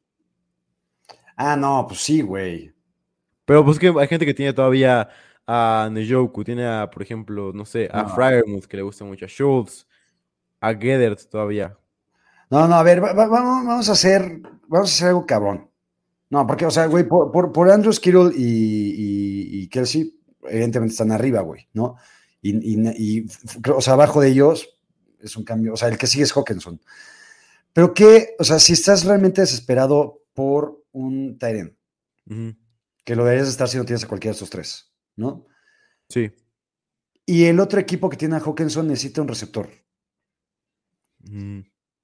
[1.35, 2.73] Ah, no, pues sí, güey.
[3.45, 5.09] Pero pues que hay gente que tiene todavía
[5.47, 8.09] a Nejoku, tiene a, por ejemplo, no sé, a No.
[8.09, 9.87] Fryermuth, que le gusta mucho, a Schultz,
[10.61, 11.75] a Gedert todavía.
[12.51, 15.69] No, no, a ver, va- va- vamos, a hacer, vamos a hacer algo cabrón.
[16.29, 20.91] No, porque, o sea, güey, por, por, por Andrews, Kittle y, y, y Kelsey, evidentemente
[20.91, 21.95] están arriba, güey, ¿no?
[22.41, 22.55] Y,
[23.21, 23.25] y-
[23.73, 24.77] o sea, abajo de ellos
[25.19, 26.79] es un cambio, o sea, el que sigue es Hawkinson.
[27.73, 31.73] Pero que, o sea, si estás realmente desesperado por un Tyrant,
[32.25, 32.55] Ujú,
[33.03, 35.45] que lo deberías estar si no tienes a cualquiera de estos tres, ¿no?
[36.09, 36.31] Sí.
[37.25, 39.69] Y el otro equipo que tiene a Hawkinson necesita un receptor.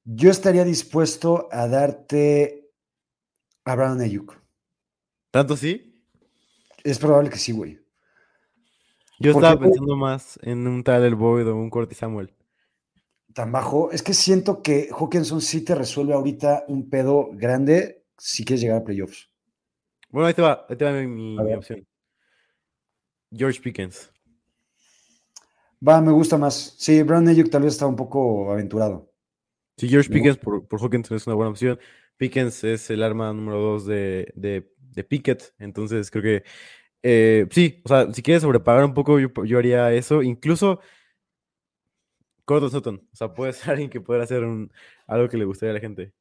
[0.03, 2.71] Yo estaría dispuesto a darte
[3.63, 4.39] a Brandon Ayuk.
[5.31, 6.05] ¿Tanto sí?
[6.83, 7.79] Es probable que sí, güey.
[9.19, 12.33] Yo Porque, estaba pensando más en un Tyler Boyd o un Corty Samuel.
[13.35, 13.91] Tan bajo.
[13.91, 18.77] Es que siento que Hawkinson sí te resuelve ahorita un pedo grande si quieres llegar
[18.77, 19.29] a playoffs.
[20.09, 21.85] Bueno, ahí te va, ahí te va mi, opción.
[23.29, 24.09] George Pickens.
[25.85, 26.75] Va, me gusta más.
[26.77, 29.11] Sí, Brandon Ayuk tal vez está un poco aventurado.
[29.75, 30.09] Sí, George.
[30.09, 31.77] Pickens por, por Hawkinson es una buena opción.
[32.15, 35.53] Pickens es el arma número dos de, de, de Pickett.
[35.59, 36.43] Entonces creo que
[37.03, 40.23] eh, sí, o sea, si quieres sobrepagar un poco, yo, yo haría eso.
[40.23, 40.79] Incluso
[42.45, 43.07] Cortland Sutton.
[43.11, 44.71] O sea, puede ser alguien que pueda hacer un,
[45.07, 46.13] algo que le gustaría a la gente.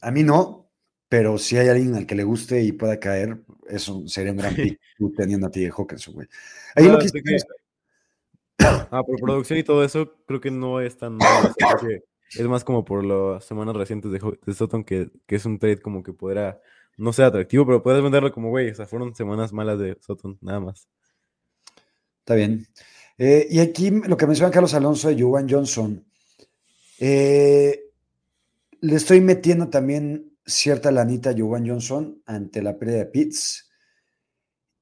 [0.00, 0.70] A mí no,
[1.08, 4.54] pero si hay alguien al que le guste y pueda caer, eso sería un gran
[4.76, 6.28] pick tú teniendo a ti de Hawkinson, güey.
[6.74, 7.36] Ahí Ah, lo que que-
[8.90, 11.50] Ah, por producción y todo eso, creo que no es tan malo.
[11.50, 11.98] o sea,
[12.30, 15.78] es más como por las semanas recientes de, de Sutton que, que es un trade
[15.80, 16.60] como que podrá
[16.96, 20.38] no ser atractivo, pero puedes venderlo como, güey, o sea, fueron semanas malas de Sutton,
[20.40, 20.88] nada más.
[22.20, 22.66] Está bien.
[23.18, 26.04] Eh, y aquí lo que menciona Carlos Alonso de Juwan Johnson.
[26.98, 27.82] eh,
[28.80, 33.70] le estoy metiendo también cierta lanita a Juwan Johnson ante la pérdida de Pitts.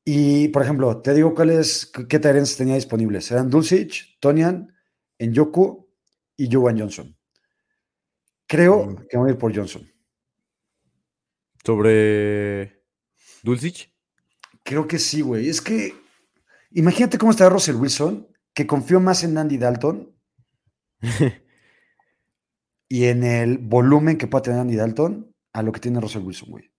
[0.05, 3.31] Y, por ejemplo, te digo cuáles, qué Tyrants tenía disponibles.
[3.31, 4.69] Eran Dulcich, Tonian,
[5.19, 5.89] Enjoku
[6.37, 7.17] y Juwan Johnson.
[8.47, 9.07] Creo Mm.
[9.09, 9.89] que voy a ir por Johnson.
[11.65, 12.83] Sobre
[13.43, 13.91] Dulcich,
[14.63, 15.49] Creo que sí, güey.
[15.49, 15.95] Es que
[16.75, 20.13] imagínate cómo está Russell Wilson, que confió más en Andy Dalton
[22.89, 26.51] y en el volumen que pueda tener Andy Dalton a lo que tiene Russell Wilson,
[26.51, 26.71] güey.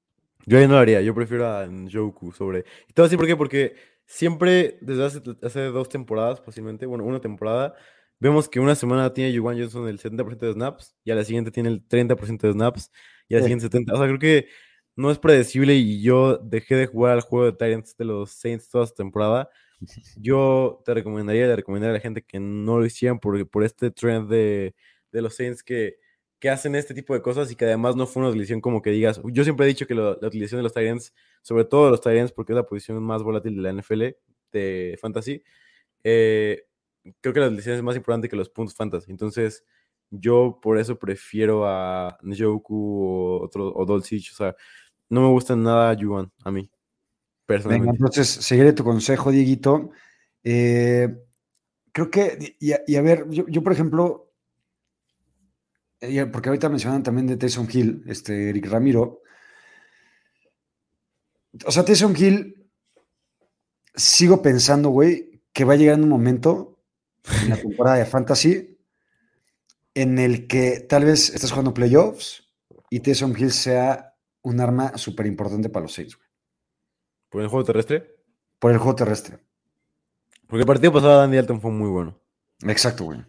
[0.45, 2.59] yo ahí no lo haría, yo prefiero a Njoku sobre...
[2.87, 6.85] Y te voy a decir por qué, porque siempre desde hace, hace dos temporadas, posiblemente,
[6.85, 7.73] bueno, una temporada,
[8.19, 11.51] vemos que una semana tiene Juwan Johnson el 70% de snaps y a la siguiente
[11.51, 12.91] tiene el 30% de snaps
[13.27, 13.51] y a la Sí.
[13.51, 13.93] siguiente 70%.
[13.93, 14.47] O sea, creo que
[14.95, 18.69] no es predecible y yo dejé de jugar al juego de Tyrants de los Saints
[18.69, 19.49] toda esta temporada.
[20.17, 24.29] Yo te recomendaría, le a la gente que no lo hicieran por, por este trend
[24.29, 24.75] de,
[25.11, 25.97] de los Saints que,
[26.39, 28.91] que hacen este tipo de cosas y que además no fue una utilización como que
[28.91, 29.21] digas.
[29.31, 32.31] Yo siempre he dicho que la utilización de los Tyrants, sobre todo de los Tyrants,
[32.31, 34.03] porque es la posición más volátil de la NFL
[34.51, 35.43] de Fantasy,
[36.03, 36.65] eh,
[37.21, 39.11] creo que la utilización es más importante que los puntos Fantasy.
[39.11, 39.65] Entonces,
[40.11, 44.31] yo por eso prefiero a Njoku o otro o Dolcich.
[44.31, 44.55] O sea,
[45.09, 46.69] no me gusta nada Yuan a mí,
[47.47, 49.91] Venga, entonces seguiré tu consejo, Dieguito.
[50.43, 51.15] Eh,
[51.91, 54.31] creo que, y a, y a ver, yo, yo, por ejemplo,
[56.01, 59.21] eh, porque ahorita mencionan también de Tyson Hill, este Eric Ramiro.
[61.65, 62.69] O sea, Tyson Hill,
[63.95, 66.79] sigo pensando, güey, que va a llegar en un momento
[67.43, 68.77] en la temporada de Fantasy
[69.93, 72.49] en el que tal vez estés jugando playoffs
[72.89, 76.24] y Tyson Hill sea un arma súper importante para los Saints, güey,
[77.35, 78.15] ¿Por el juego terrestre?
[78.59, 79.37] por el juego terrestre.
[80.47, 82.17] Porque el partido pasado Andy Dalton fue muy bueno.
[82.65, 83.19] Exacto, güey.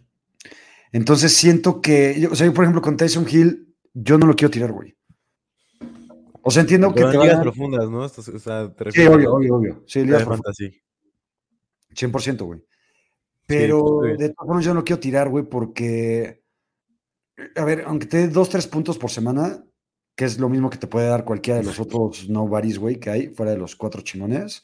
[0.93, 4.33] Entonces siento que, yo- o sea, yo por ejemplo con Tyson Hill, yo no lo
[4.37, 4.95] quiero tirar, güey.
[6.41, 7.43] O sea, entiendo que Pero te van ligas a...
[7.43, 8.05] profundas, ¿no?
[8.05, 9.83] Esto- o sea, te Sí, obvio, a- obvio, obvio.
[9.85, 10.81] Sí, ligas profundas, fantasy.
[11.93, 12.63] 100%, güey.
[13.45, 16.43] Pero de todas formas yo no quiero tirar, güey, porque,
[17.57, 19.61] a ver, aunque te dé dos, tres puntos por semana,
[20.17, 23.11] que es lo mismo que te puede dar cualquiera de los otros nobodies, güey, que
[23.11, 24.63] hay, fuera de los cuatro chingones,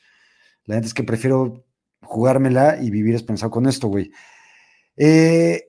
[0.66, 1.68] la neta es que prefiero
[2.02, 4.12] jugármela y vivir esperanzado con esto, güey.
[4.98, 5.64] Eh,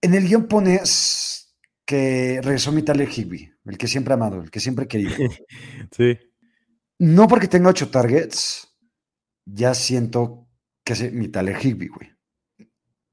[0.00, 4.50] en el guion pones que regresó mi Tyler Higby, el que siempre he amado, el
[4.50, 5.12] que siempre he querido.
[5.94, 6.18] Sí.
[6.98, 8.66] No porque tenga ocho targets,
[9.44, 10.48] ya siento
[10.82, 12.10] que es mi Tyler Higby, güey.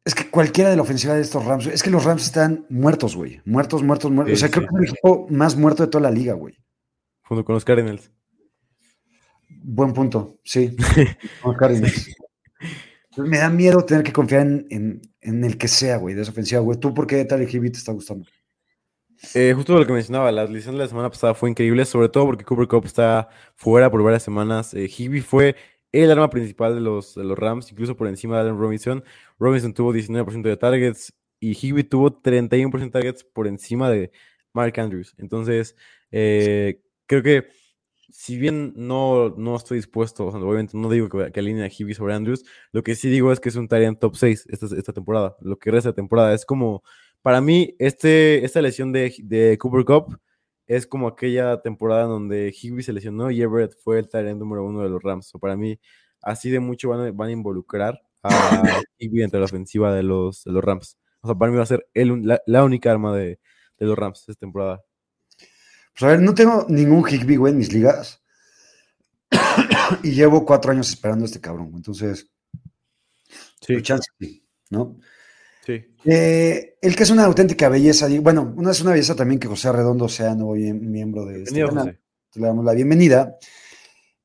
[0.08, 3.14] Es que cualquiera de la ofensiva de estos Rams, es que los Rams están muertos,
[3.16, 3.42] güey.
[3.44, 4.36] Muertos, muertos, muertos.
[4.36, 4.70] O sea, creo sí.
[4.70, 6.56] que es el equipo más muerto de toda la liga, güey.
[7.24, 8.10] junto con los Cardinals.
[9.50, 10.76] Buen punto, sí.
[11.42, 12.10] con los Cardinals.
[13.18, 16.32] Me da miedo tener que confiar en, en- en el que sea, güey, de esa
[16.32, 16.80] ofensiva, güey.
[16.80, 18.26] ¿Tú por qué tal Hibby te está gustando?
[19.34, 22.28] Eh, justo lo que mencionaba, la lesión de la semana pasada fue increíble, sobre todo
[22.28, 24.74] porque Cooper Cup está fuera por varias semanas.
[24.74, 24.88] Eh,
[25.22, 25.56] fue
[25.92, 29.04] el arma principal de los, Rams, incluso por encima de Allen Robinson.
[29.40, 34.12] Robinson tuvo 19% de targets y Higbee tuvo 31% de targets por encima de
[34.54, 35.16] Mark Andrews.
[35.18, 35.76] Entonces,
[36.12, 37.48] eh, creo que
[38.10, 42.46] si bien no, no estoy dispuesto, obviamente no digo que, que a Higbee sobre Andrews,
[42.72, 45.58] lo que sí digo es que es un Tyrant top 6 esta, esta temporada, lo
[45.58, 46.34] que resta de temporada.
[46.34, 46.84] Es como,
[47.22, 50.20] para mí, este, esta lesión de, de Cooper Cup
[50.68, 54.64] es como aquella temporada en donde Higbee se lesionó y Everett fue el Tyrant número
[54.66, 55.34] uno de los Rams.
[55.34, 55.80] O para mí,
[56.22, 58.30] así de mucho van a, van a involucrar a
[59.00, 60.98] Higbee entre la ofensiva de los, de los Rams.
[61.22, 63.40] O sea, para mí va a ser la, la única arma de,
[63.80, 64.84] de los Rams esta temporada.
[65.94, 68.22] Pues a ver, no tengo ningún Higby, güey, en mis ligas.
[70.04, 71.72] y llevo cuatro años esperando a este cabrón.
[71.74, 72.30] Entonces,
[73.62, 74.10] Sí, pues, chance
[74.70, 74.98] ¿no?
[75.68, 75.86] Sí.
[76.06, 79.72] Eh, el que es una auténtica belleza, bueno, una es una belleza también que José
[79.72, 82.00] Redondo sea nuevo mie- miembro de este canal.
[82.36, 83.36] Le damos la bienvenida.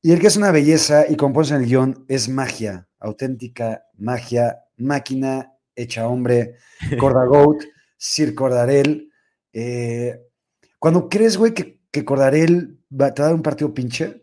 [0.01, 4.59] Y el que es una belleza, y pones en el guion, es magia, auténtica magia,
[4.77, 6.55] máquina, hecha hombre,
[6.99, 7.61] Cordagoat,
[7.97, 9.09] Sir Cordarel.
[9.53, 10.19] Eh,
[10.79, 14.22] cuando crees, güey, que, que Cordarel va, te va a dar un partido pinche,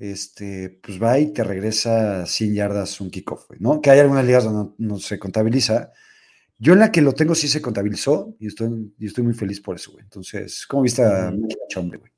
[0.00, 3.80] este, pues va y te regresa 100 yardas un kickoff, ¿no?
[3.82, 5.92] Que hay algunas ligas donde no, no se contabiliza.
[6.58, 9.60] Yo en la que lo tengo sí se contabilizó y estoy, y estoy muy feliz
[9.60, 10.04] por eso, güey.
[10.04, 11.48] Entonces, ¿cómo viste a Mm.
[11.76, 12.12] Hombre, güey?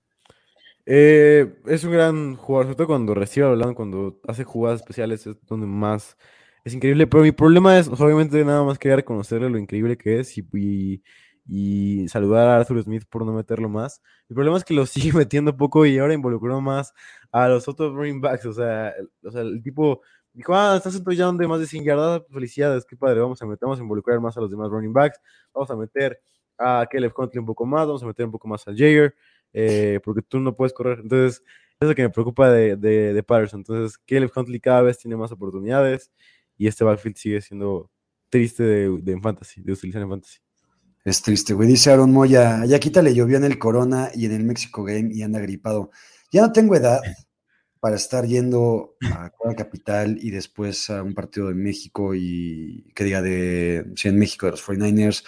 [0.87, 5.37] Eh, es un gran jugador, sobre todo cuando recibe balón, cuando hace jugadas especiales, es
[5.47, 6.17] donde más
[6.65, 7.07] es increíble.
[7.07, 11.03] Pero mi problema es, obviamente, nada más quería reconocerle lo increíble que es y, y-
[11.47, 14.01] y saludar a Arthur Smith por no meterlo más.
[14.29, 16.93] Mi problema es que lo sigue metiendo poco y ahora involucró más
[17.31, 18.47] a los otros running backs.
[18.47, 20.03] O sea, el, o sea, el tipo
[20.33, 23.47] dijo, ah, estás en touchdown de más de 100 yardas, felicidades, qué padre, vamos a
[23.47, 25.21] meter, vamos a involucrar más a los demás running backs,
[25.53, 26.21] vamos a meter
[26.59, 29.15] a Caleb Huntley un poco más, vamos a meter un poco más a Jair
[29.53, 31.01] eh, porque tú no puedes correr.
[31.01, 31.45] Entonces, eso
[31.81, 33.61] es lo que me preocupa de, de, de Patterson.
[33.61, 36.11] Entonces, Caleb Huntley cada vez tiene más oportunidades
[36.57, 37.91] y este backfield sigue siendo
[38.31, 40.39] triste de, de fantasy, de utilizar en fantasy.
[41.05, 41.69] Es triste, güey.
[41.69, 45.23] Dice Aaron Moya, ya quítale, llovió en el Corona y en el México Game y
[45.23, 45.91] anda gripado.
[46.31, 47.01] Ya no tengo edad
[47.81, 53.03] para estar yendo a Cuadra Capital y después a un partido de México y que
[53.03, 55.25] diga de, sí, en México de los 49ers.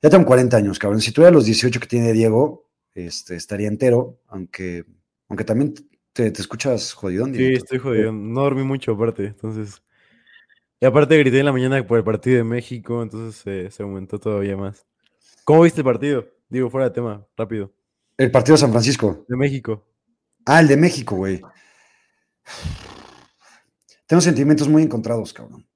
[0.00, 1.00] Ya tengo 40 años, cabrón.
[1.00, 4.84] Si tuviera los 18 que tiene Diego, este, estaría entero, aunque,
[5.28, 5.74] aunque también
[6.12, 7.32] te, te escuchas jodidón.
[7.32, 7.56] Sí, Diego.
[7.56, 8.12] estoy jodido.
[8.12, 9.82] No dormí mucho aparte, entonces...
[10.84, 14.20] Y aparte grité en la mañana por el partido de México, entonces eh, se aumentó
[14.20, 14.84] todavía más.
[15.42, 16.28] ¿Cómo viste el partido?
[16.50, 17.72] Digo, fuera de tema, rápido.
[18.18, 19.24] El partido de San Francisco.
[19.26, 19.82] De México.
[20.44, 21.40] Ah, el de México, güey.
[24.06, 25.66] Tengo sentimientos muy encontrados, cabrón.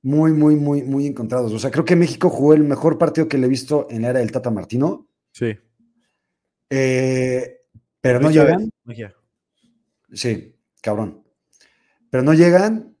[0.00, 1.52] Muy, muy, muy, muy encontrados.
[1.52, 4.10] O sea, creo que México jugó el mejor partido que le he visto en la
[4.10, 5.08] era del Tata Martino.
[5.32, 5.58] Sí.
[6.70, 7.62] Eh,
[8.00, 8.70] pero no llegan.
[8.84, 9.12] magia.
[10.12, 11.24] Sí, cabrón.
[12.10, 12.95] Pero no llegan.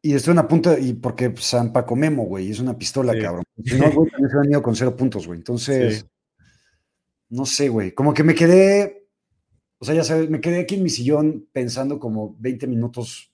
[0.00, 3.20] Y estuvieron a punto, de- y porque San Paco Memo, güey, es una pistola, Sí.
[3.20, 3.44] cabrón.
[3.64, 5.38] Si no, güey, también se han ido con cero puntos, güey.
[5.38, 6.06] Entonces, Sí.
[7.30, 7.92] no sé, güey.
[7.92, 9.08] Como que me quedé,
[9.78, 13.32] o sea, ya sabes, me quedé aquí en mi sillón pensando como 20 minutos.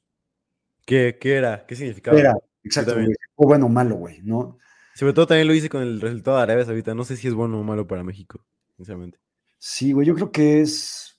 [0.87, 1.65] ¿Qué, qué era?
[1.67, 2.19] ¿Qué significaba?
[2.19, 3.09] Era, exacto, güey.
[3.37, 4.59] O bueno o malo, güey, ¿no?
[4.95, 6.95] Sobre todo también lo hice con el resultado de Arabia Saudita.
[6.95, 8.45] No sé si es bueno o malo para México,
[8.77, 9.19] sinceramente.
[9.59, 11.19] Sí, güey, yo creo que es,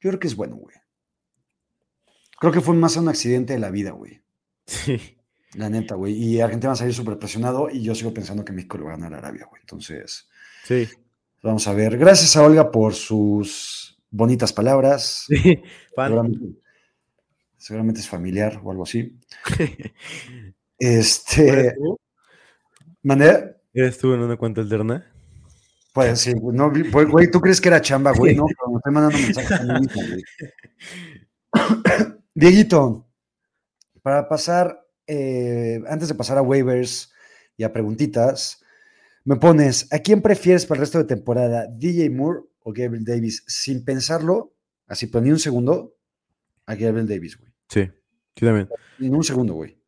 [0.00, 0.76] yo creo que es bueno, güey.
[2.38, 4.22] Creo que fue más un accidente de la vida, güey.
[4.66, 5.16] Sí.
[5.54, 6.12] La neta, güey.
[6.14, 8.90] Y Argentina va a salir súper presionado y yo sigo pensando que México le va
[8.94, 9.60] a ganar a Arabia, güey.
[9.60, 10.28] Entonces,
[10.64, 10.88] Sí.
[11.42, 11.96] vamos a ver.
[11.98, 15.26] Gracias a Olga por sus bonitas palabras.
[15.28, 15.62] Sí.
[15.94, 16.58] Seguramente,
[17.56, 19.16] seguramente es familiar o algo así.
[20.78, 21.98] ¿Eres Este, tú?
[23.02, 23.54] ¿mandé?
[23.72, 25.10] ¿Eres tú en una cuenta alterna?
[25.92, 26.72] Pues sí, güey, no,
[27.10, 28.34] güey, ¿tú crees que era chamba, güey?
[28.34, 29.60] No, pero me estoy mandando mensajes.
[32.34, 33.03] Dieguito,
[34.04, 37.10] para pasar, eh, antes de pasar a waivers
[37.56, 38.62] y a preguntitas,
[39.24, 41.66] me pones, ¿a quién prefieres para el resto de temporada?
[41.66, 43.42] ¿DJ Moore o Gabriel Davis?
[43.46, 44.52] Sin pensarlo,
[44.86, 45.96] así, pero ni un segundo,
[46.66, 47.50] a Gabriel Davis, güey.
[47.70, 47.90] Sí.
[48.36, 48.68] Yo también.
[48.98, 49.78] Ni un segundo, güey.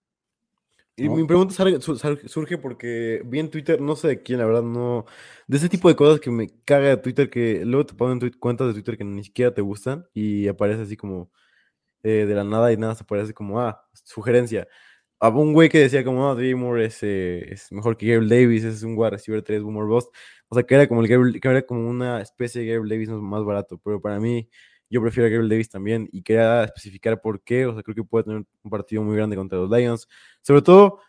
[0.96, 1.16] Y ¿no?
[1.16, 1.52] mi pregunta
[2.26, 5.04] surge porque vi en Twitter, no sé de quién, la verdad, no.
[5.46, 8.68] De ese tipo de cosas que me caga de Twitter, que luego te ponen cuentas
[8.68, 11.30] de Twitter que ni siquiera te gustan y aparece así como
[12.02, 14.68] eh, de la nada y nada se aparece como, ah, sugerencia.
[15.18, 18.28] Había un güey que decía como, no, DJ Moore es, eh, es mejor que Gabriel
[18.28, 20.08] Davis, es un wide receiver 3, Boomer Bust.
[20.48, 23.44] O sea, que era como, el que era como una especie de Gabriel Davis más
[23.44, 23.78] barato.
[23.82, 24.48] Pero para mí,
[24.90, 26.08] yo prefiero a Gabriel Davis también.
[26.12, 27.66] Y quería especificar por qué.
[27.66, 30.06] O sea, creo que puede tener un partido muy grande contra los Lions.
[30.42, 31.00] Sobre todo,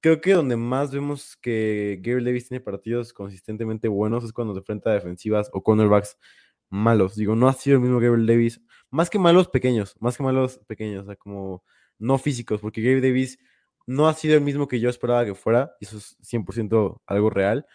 [0.00, 4.60] creo que donde más vemos que Gabriel Davis tiene partidos consistentemente buenos es cuando se
[4.60, 6.16] enfrenta a defensivas o cornerbacks
[6.70, 7.16] malos.
[7.16, 8.60] Digo, no ha sido el mismo Gabriel Davis.
[8.90, 11.62] Más que malos pequeños, más que malos pequeños, o sea, como
[11.98, 13.38] no físicos, porque Gabriel Davis
[13.86, 17.66] no ha sido el mismo que yo esperaba que fuera, eso es 100% algo real.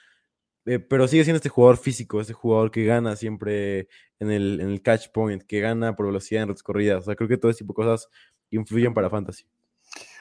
[0.65, 4.69] eh, pero sigue siendo este jugador físico, este jugador que gana siempre en el, en
[4.69, 7.01] el catch point, que gana por velocidad en redes corridas.
[7.01, 8.10] O sea, creo que todo ese tipo de cosas
[8.49, 9.45] influyen para Fantasy.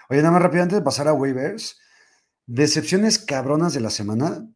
[0.09, 1.79] Oye, nada más rápido, antes de pasar a waivers,
[2.47, 4.49] decepciones cabronas de la semana.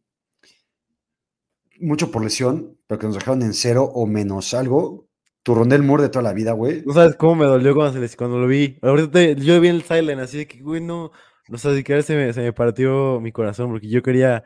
[1.79, 5.07] Mucho por lesión, pero que nos dejaron en cero o menos algo.
[5.43, 6.83] Tu Rondel Moore de toda la vida, güey.
[6.85, 8.77] No sabes cómo me dolió cuando, se les- cuando lo vi.
[8.81, 11.11] Ahorita te- yo vi el sideline así de que, güey, no,
[11.47, 14.43] no sé, que se me, se me partió mi corazón porque yo quería,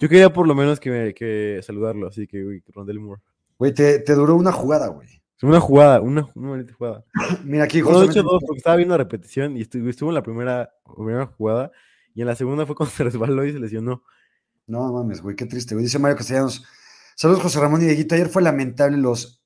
[0.00, 3.22] yo quería por lo menos que, me- que saludarlo, así que, güey, Rondell Moore.
[3.58, 5.08] Güey, te, te duró una jugada, güey.
[5.42, 7.04] Una jugada, una, una bonita jugada.
[7.44, 10.10] Mira aquí, Bueno, de justamente- hecho, dos, porque estaba viendo la repetición y estuvo, estuvo
[10.10, 11.70] en la primera, primera jugada
[12.14, 14.02] y en la segunda fue cuando se resbaló y se lesionó.
[14.70, 15.84] No mames, güey, qué triste, güey.
[15.84, 16.64] Dice Mario Castellanos.
[17.16, 18.14] Saludos, José Ramón y Dieguito.
[18.14, 19.42] Ayer fue lamentable los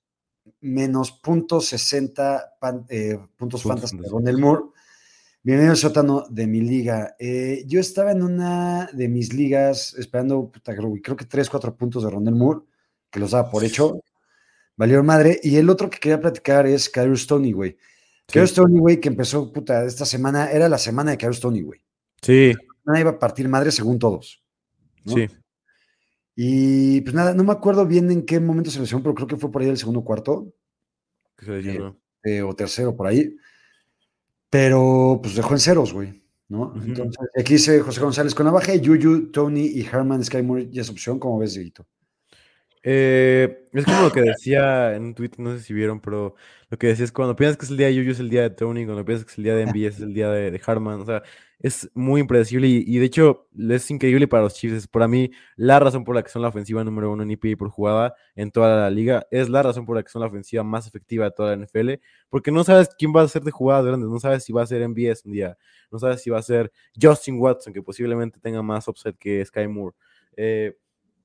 [0.60, 3.96] menos punto 60 pan- eh, puntos de fantasy.
[4.10, 4.64] Rondell Moore.
[5.42, 7.16] Bienvenido al sótano de mi liga.
[7.18, 11.74] Eh, yo estaba en una de mis ligas esperando, puta, creo, creo que 3, 4
[11.74, 12.60] puntos de Rondell Moore,
[13.10, 14.02] que los daba por hecho.
[14.76, 15.40] Valió madre.
[15.42, 17.78] Y el otro que quería platicar es Kyrie Stoney, güey.
[18.26, 21.80] Kyrie Stoney, güey, que empezó, puta, esta semana, era la semana de Kyrie Stoney, güey.
[22.20, 22.52] Sí,
[22.84, 24.43] Nada iba a partir madre según todos.
[25.04, 25.14] ¿No?
[25.14, 25.28] sí.
[26.36, 29.36] Y pues nada, no me acuerdo bien en qué momento se lesionó, pero creo que
[29.36, 30.52] fue por ahí el segundo cuarto
[31.36, 31.96] que se lesionó.
[32.24, 33.36] eh, o tercero por ahí.
[34.50, 36.24] Pero pues dejó en ceros, güey.
[36.48, 36.74] ¿no?
[36.84, 40.68] Entonces, aquí dice José González con la baja de Yuyu, Tony y Herman Sky Moore
[40.70, 41.86] ya es opción, como ves, Dieguito?
[42.82, 46.34] Eh, es como lo que decía en un tweet, no sé si vieron, pero
[46.68, 48.42] lo que decía es cuando piensas que es el día de Yuyu es el día
[48.42, 50.60] de Tony, cuando piensas que es el día de MBS es el día de, de
[50.64, 51.22] Harman, o sea,
[51.64, 54.76] es muy impredecible y, de hecho es increíble para los Chiefs.
[54.76, 57.56] Es para mí la razón por la que son la ofensiva número uno en EPA
[57.58, 60.62] por jugada en toda la liga, es la razón por la que son la ofensiva
[60.62, 61.92] más efectiva de toda la NFL,
[62.28, 64.66] porque no sabes quién va a ser de jugadas grandes, no sabes si va a
[64.66, 65.56] ser MBS un día,
[65.90, 69.66] no sabes si va a ser Justin Watson, que posiblemente tenga más upside que Sky
[69.66, 69.96] Moore.
[70.36, 70.76] Eh,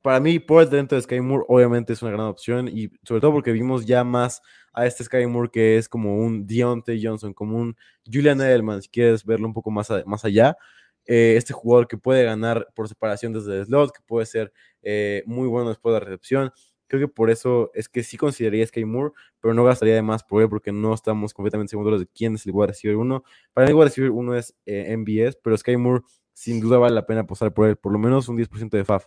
[0.02, 3.20] para mí, por el talento de Sky Moore, obviamente es una gran opción y sobre
[3.20, 4.42] todo porque vimos ya más
[4.74, 8.90] a este Sky Moore que es como un Deontay Johnson, como un Julian Edelman, si
[8.90, 10.58] quieres verlo un poco más, más allá.
[11.06, 14.54] Eh, este jugador que puede ganar por separación desde el slot, que puede ser
[14.84, 16.52] eh, muy bueno después de la recepción.
[16.88, 20.24] Creo que por eso es que sí consideraría Sky Moore, pero no gastaría de más
[20.24, 23.24] por él porque no estamos completamente seguros de quién es el wide receiver uno.
[23.54, 26.04] Para mí, el wide receiver uno es eh, MBS, pero Sky Moore
[26.34, 29.06] sin duda vale la pena apostar por él, por lo menos un 10% de FAF.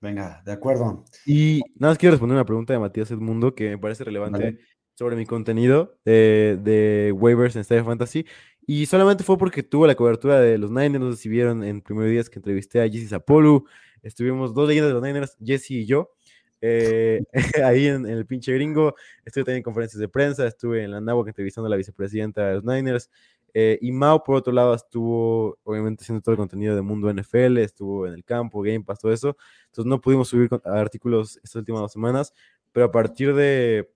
[0.00, 1.04] Venga, de acuerdo.
[1.24, 4.58] Y nada más quiero responder una pregunta de Matías Edmundo que me parece relevante Vale.
[4.94, 8.26] sobre mi contenido de, de waivers en Estadio Fantasy.
[8.66, 11.00] Y solamente fue porque tuve la cobertura de los Niners.
[11.00, 13.64] No sé si vieron en primeros días que entrevisté a Jesse Zapolu.
[14.02, 16.12] Estuvimos dos leyendas de los Niners, Jesse y yo.
[16.60, 17.22] eh,
[17.64, 18.94] ahí en, en el pinche gringo.
[19.24, 20.46] Estuve también en conferencias de prensa.
[20.46, 23.10] Estuve en la NAWAC entrevistando a la vicepresidenta de los Niners.
[23.58, 27.56] Eh, y Mao, por otro lado, estuvo obviamente haciendo todo el contenido de Mundo NFL,
[27.56, 29.34] estuvo en el campo, Game Pass, todo eso.
[29.68, 32.34] Entonces no pudimos subir artículos estas últimas dos semanas,
[32.70, 33.90] pero a partir de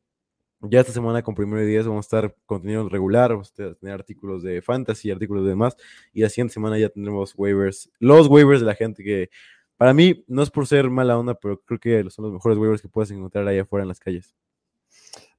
[0.62, 3.94] ya esta semana con primero y 10 vamos a estar contenido regular, vamos a tener
[3.94, 5.76] artículos de fantasy, artículos de demás,
[6.14, 9.28] y la siguiente semana ya tendremos waivers, los waivers de la gente que
[9.76, 12.80] para mí no es por ser mala onda, pero creo que son los mejores waivers
[12.80, 14.34] que puedes encontrar ahí afuera en las calles.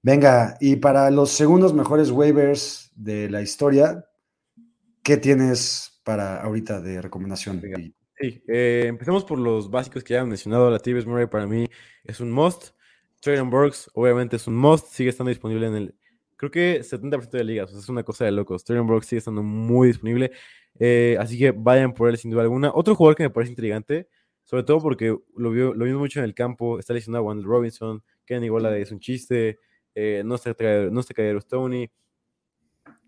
[0.03, 4.05] Venga, y para los segundos mejores waivers de la historia,
[5.03, 7.61] ¿qué tienes para ahorita de recomendación?
[8.19, 10.69] Sí, eh, empecemos por los básicos que ya han mencionado.
[10.69, 11.67] La Tavis Murray para mí
[12.03, 12.69] es un must.
[13.21, 14.87] Traylon Burks, obviamente, es un must.
[14.87, 15.95] Sigue estando disponible en el.
[16.37, 17.69] Creo que 70% de ligas.
[17.69, 18.63] O sea, es una cosa de locos.
[18.63, 20.31] Traylon Burks sigue estando muy disponible.
[20.79, 22.71] eh, así que vayan por él sin duda alguna.
[22.73, 24.07] Otro jugador que me parece intrigante,
[24.43, 26.79] sobre todo porque lo, vio, lo vimos mucho en el campo.
[26.79, 28.03] Está lesionado Wendell Robinson.
[28.25, 29.59] Kenny Golladay es un chiste.
[29.95, 30.55] eh, no está
[30.91, 31.13] no está
[31.47, 31.89] Tony.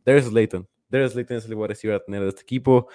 [0.05, 0.67] Darius Slayton.
[0.93, 2.87] Darius Slayton es el wide receiver a tener de este equipo.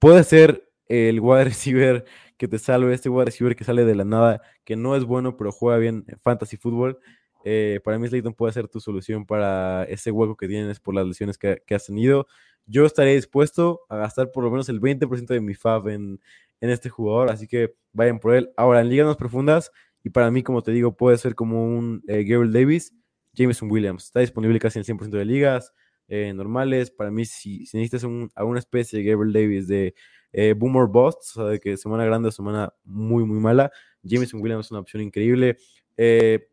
[0.00, 2.04] Puede ser el wide receiver
[2.36, 5.36] que te salve, este wide receiver que sale de la nada, que no es bueno,
[5.36, 6.98] pero juega bien en fantasy fútbol.
[7.44, 11.06] Eh, para mí, Slayton puede ser tu solución para ese hueco que tienes por las
[11.06, 12.26] lesiones que, has tenido.
[12.66, 16.20] Yo estaría dispuesto a gastar por lo menos el 20% de mi FAB en,
[16.60, 18.50] en este jugador, así que vayan por él.
[18.56, 19.70] Ahora, en ligas más profundas,
[20.02, 22.92] y para mí, como te digo, puede ser como un eh, Gabriel Davis,
[23.34, 24.06] Jameson Williams.
[24.06, 25.72] Está disponible casi en el 100% de ligas
[26.08, 26.90] eh, normales.
[26.90, 29.94] Para mí, si, si necesitas un, alguna especie de Gabriel Davis de
[30.32, 33.70] eh, Boomer Bust, o sea, de que semana grande o semana muy, muy mala,
[34.02, 35.56] Jameson Williams es una opción increíble.
[35.96, 36.48] Eh,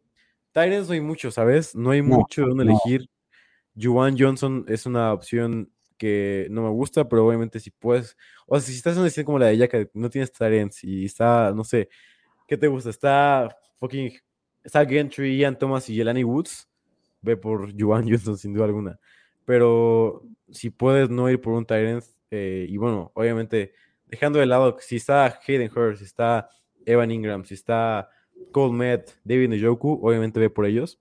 [0.51, 1.75] Tyrants no hay mucho, ¿sabes?
[1.75, 2.71] No hay No, mucho de dónde no.
[2.71, 3.09] elegir.
[3.75, 8.67] Juwan Johnson es una opción que no me gusta, pero obviamente si puedes, o sea,
[8.69, 11.53] si estás en una decisión como la de ella, que no tienes Tyrants y está,
[11.55, 11.89] no sé,
[12.47, 12.89] ¿qué te gusta?
[12.89, 14.11] Está fucking,
[14.63, 16.69] está Gentry, Ian Thomas y Jelani Woods,
[17.21, 18.99] ve por Juwan Johnson sin duda alguna.
[19.45, 23.73] Pero si puedes no ir por un Tyrant, eh, y bueno, obviamente
[24.07, 26.49] dejando de lado, si está Hayden Hurst, si está
[26.85, 28.09] Evan Ingram, si está
[28.51, 30.99] Cole Met, David Njoku, obviamente ve por ellos,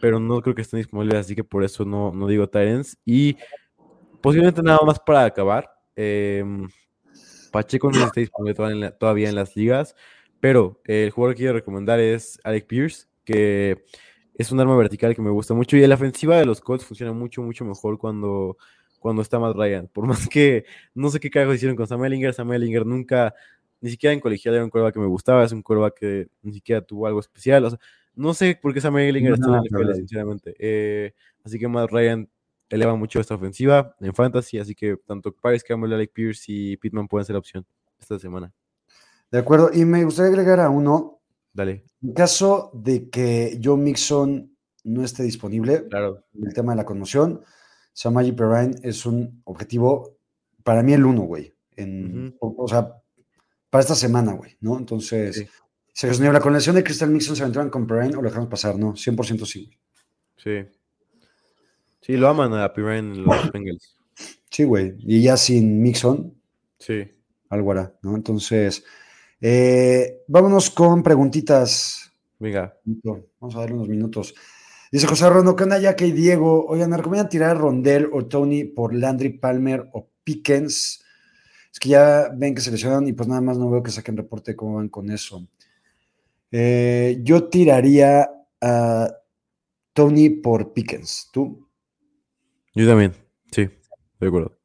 [0.00, 2.96] pero no creo que estén disponibles, así que por eso no, no digo Tyrants.
[3.04, 3.36] Y
[4.20, 6.68] posiblemente nada más para acabar, em,
[7.52, 8.54] Pacheco no está disponible
[8.92, 9.94] todavía en, las ligas,
[10.40, 13.84] pero eh, el jugador que quiero recomendar es Alec Pierce, que
[14.38, 17.12] es un arma vertical que me gusta mucho y la ofensiva de los Colts funciona
[17.12, 18.56] mucho, mucho mejor cuando,
[19.00, 19.88] cuando está Matt Ryan.
[19.88, 20.64] Por más que
[20.94, 23.34] no sé qué carajo hicieron con Sam Ellinger, Sam Ellinger nunca,
[23.80, 26.52] ni siquiera en colegial era un quarterback que me gustaba, es un quarterback que ni
[26.52, 27.64] siquiera tuvo algo especial.
[27.64, 27.80] O sea,
[28.14, 30.54] no sé por qué Sam Ellinger No, está en no, NFL, sinceramente.
[30.56, 32.28] Eh, así que Matt Ryan
[32.68, 37.08] eleva mucho esta ofensiva en fantasy, así que tanto Paris Campbell, Alec Pierce y Pittman
[37.08, 37.66] pueden ser opción
[37.98, 38.52] esta semana.
[39.32, 39.70] De acuerdo.
[39.72, 41.17] Y me gustaría agregar a uno.
[41.58, 46.24] Dale, En caso de que Joe Mixon no esté disponible, claro.
[46.40, 47.42] el tema de la conmoción,
[47.92, 50.18] Samaji Perrine es un objetivo,
[50.62, 51.52] para mí el uno, güey.
[51.74, 52.94] En, o, o sea,
[53.70, 54.78] para esta semana, güey, ¿no?
[54.78, 55.46] Entonces, Sí.
[55.92, 58.48] Sergio Niebla, con la lesión de Crystal Mixon, ¿se aventuran con Perrine o lo dejamos
[58.48, 58.78] pasar?
[58.78, 59.64] No, 100% sí.
[59.64, 59.78] güey.
[60.36, 60.70] Sí.
[62.00, 63.96] Sí, lo aman a Pirine los Bengals.
[64.48, 64.94] Sí, güey.
[65.00, 66.34] Y ya sin Mixon,
[66.78, 67.02] Sí.
[67.50, 68.14] algo hará, ¿no?
[68.14, 68.84] Entonces,
[69.40, 72.12] eh, vámonos con preguntitas.
[72.38, 72.76] Venga.
[73.40, 74.34] Vamos a darle unos minutos.
[74.90, 76.64] Dice José Rondo, ¿qué onda Jack y Diego?
[76.66, 81.04] Oigan, ¿me recomiendan tirar a Rondell o Tony por Landry Palmer o Pickens?
[81.70, 84.16] Es que ya ven que se lesionaron y pues nada más no veo que saquen
[84.16, 85.46] reporte de cómo van con eso.
[86.50, 88.30] Eh, yo tiraría
[88.60, 89.14] a
[89.92, 91.28] Tony por Pickens.
[91.32, 91.68] ¿Tú?
[92.74, 93.12] Yo también.
[93.50, 93.68] Sí,
[94.20, 94.58] de acuerdo.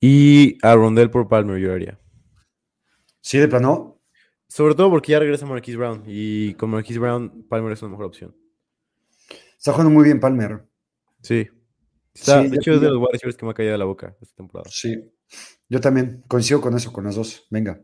[0.00, 1.98] Y a Rondell por Palmer yo haría.
[3.20, 3.97] ¿Sí, de plano?
[4.48, 6.02] Sobre todo porque ya regresa Marquise Brown.
[6.06, 8.34] Y con Marquise Brown, Palmer es una mejor opción.
[9.56, 10.64] Está jugando muy bien Palmer.
[11.22, 11.48] Sí.
[12.14, 13.84] Está- Sí, de hecho, es de los wide receivers que me ha caído de la
[13.84, 14.70] boca esta temporada.
[14.72, 14.96] Sí.
[15.68, 17.46] Yo también coincido con eso, con las dos.
[17.50, 17.80] Venga.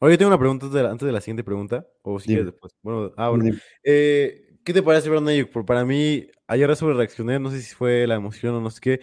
[0.00, 1.86] Oye, tengo una pregunta antes de la, antes de la siguiente pregunta.
[2.02, 2.40] O si Dime.
[2.40, 2.74] quieres después.
[2.82, 3.56] Bueno, ah, bueno.
[3.82, 5.50] Eh, ¿Qué te parece Brandon Ayuk?
[5.50, 8.80] Por- Para mí, ayer sobre reaccioné, no sé si fue la emoción o no sé
[8.80, 9.00] qué,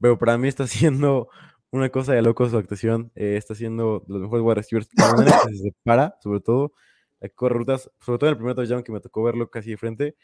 [0.00, 1.28] pero para mí está siendo
[1.74, 3.10] una cosa de loco su actuación.
[3.16, 4.88] eh, está siendo de los mejores wide receivers.
[4.96, 6.72] La manera en que se separa, sobre todo,
[7.20, 9.76] que corre rutas, sobre todo en el primer touchdown que me tocó verlo casi de
[9.76, 10.16] frente.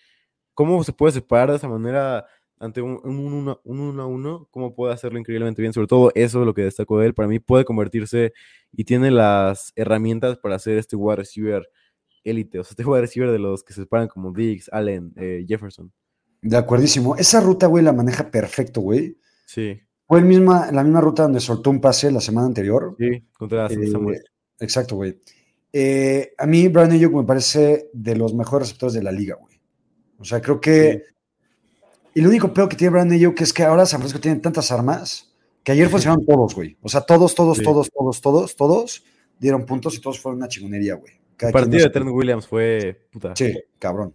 [0.54, 2.26] ¿Cómo se puede separar de esa manera
[2.58, 4.48] ante un 1 un uno a uno?
[4.52, 5.72] ¿Cómo puede hacerlo increíblemente bien?
[5.72, 7.14] Sobre todo eso es lo que destacó de él.
[7.14, 8.32] Para mí puede convertirse
[8.72, 11.68] y tiene las herramientas para ser este wide receiver
[12.22, 15.44] élite, o sea, este wide receiver de los que se separan como Diggs, Allen, eh,
[15.48, 15.92] Jefferson.
[16.42, 17.16] De acuerdísimo.
[17.16, 19.18] Esa ruta, güey, la maneja perfecto, güey.
[19.46, 19.80] Sí,
[20.10, 22.96] Fue el misma, la misma ruta donde soltó un pase la semana anterior.
[22.98, 24.20] sí, contra Eh, Samuel.
[24.58, 25.20] exacto, güey.
[25.72, 29.60] Eh, a mí, Brian Ayuk me parece de los mejores receptores de la liga, güey.
[30.18, 31.04] O sea, creo que.
[32.12, 34.72] Y lo único peor que tiene Brian Ayuk es que ahora San Francisco tiene tantas
[34.72, 35.32] armas
[35.62, 36.76] que ayer funcionaron todos, güey.
[36.82, 37.62] O sea, todos, todos, Sí.
[37.62, 39.04] todos, todos, todos, todos
[39.38, 41.12] dieron puntos y todos fueron una chingonería, güey.
[41.38, 43.34] El partido de Trent Williams fue puta.
[43.36, 44.12] Sí, cabrón.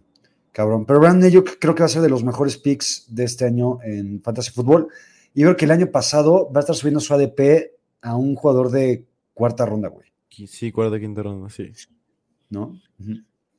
[0.52, 0.84] Cabrón.
[0.84, 3.78] Pero Brandon Ayuk creo que va a ser de los mejores picks de este año
[3.82, 4.88] en Fantasy Football.
[5.36, 7.70] Y creo que el año pasado va a estar subiendo su ADP
[8.00, 10.08] a un jugador de cuarta ronda, güey.
[10.30, 11.70] Sí, cuarta, quinta ronda, sí.
[12.48, 12.80] ¿No?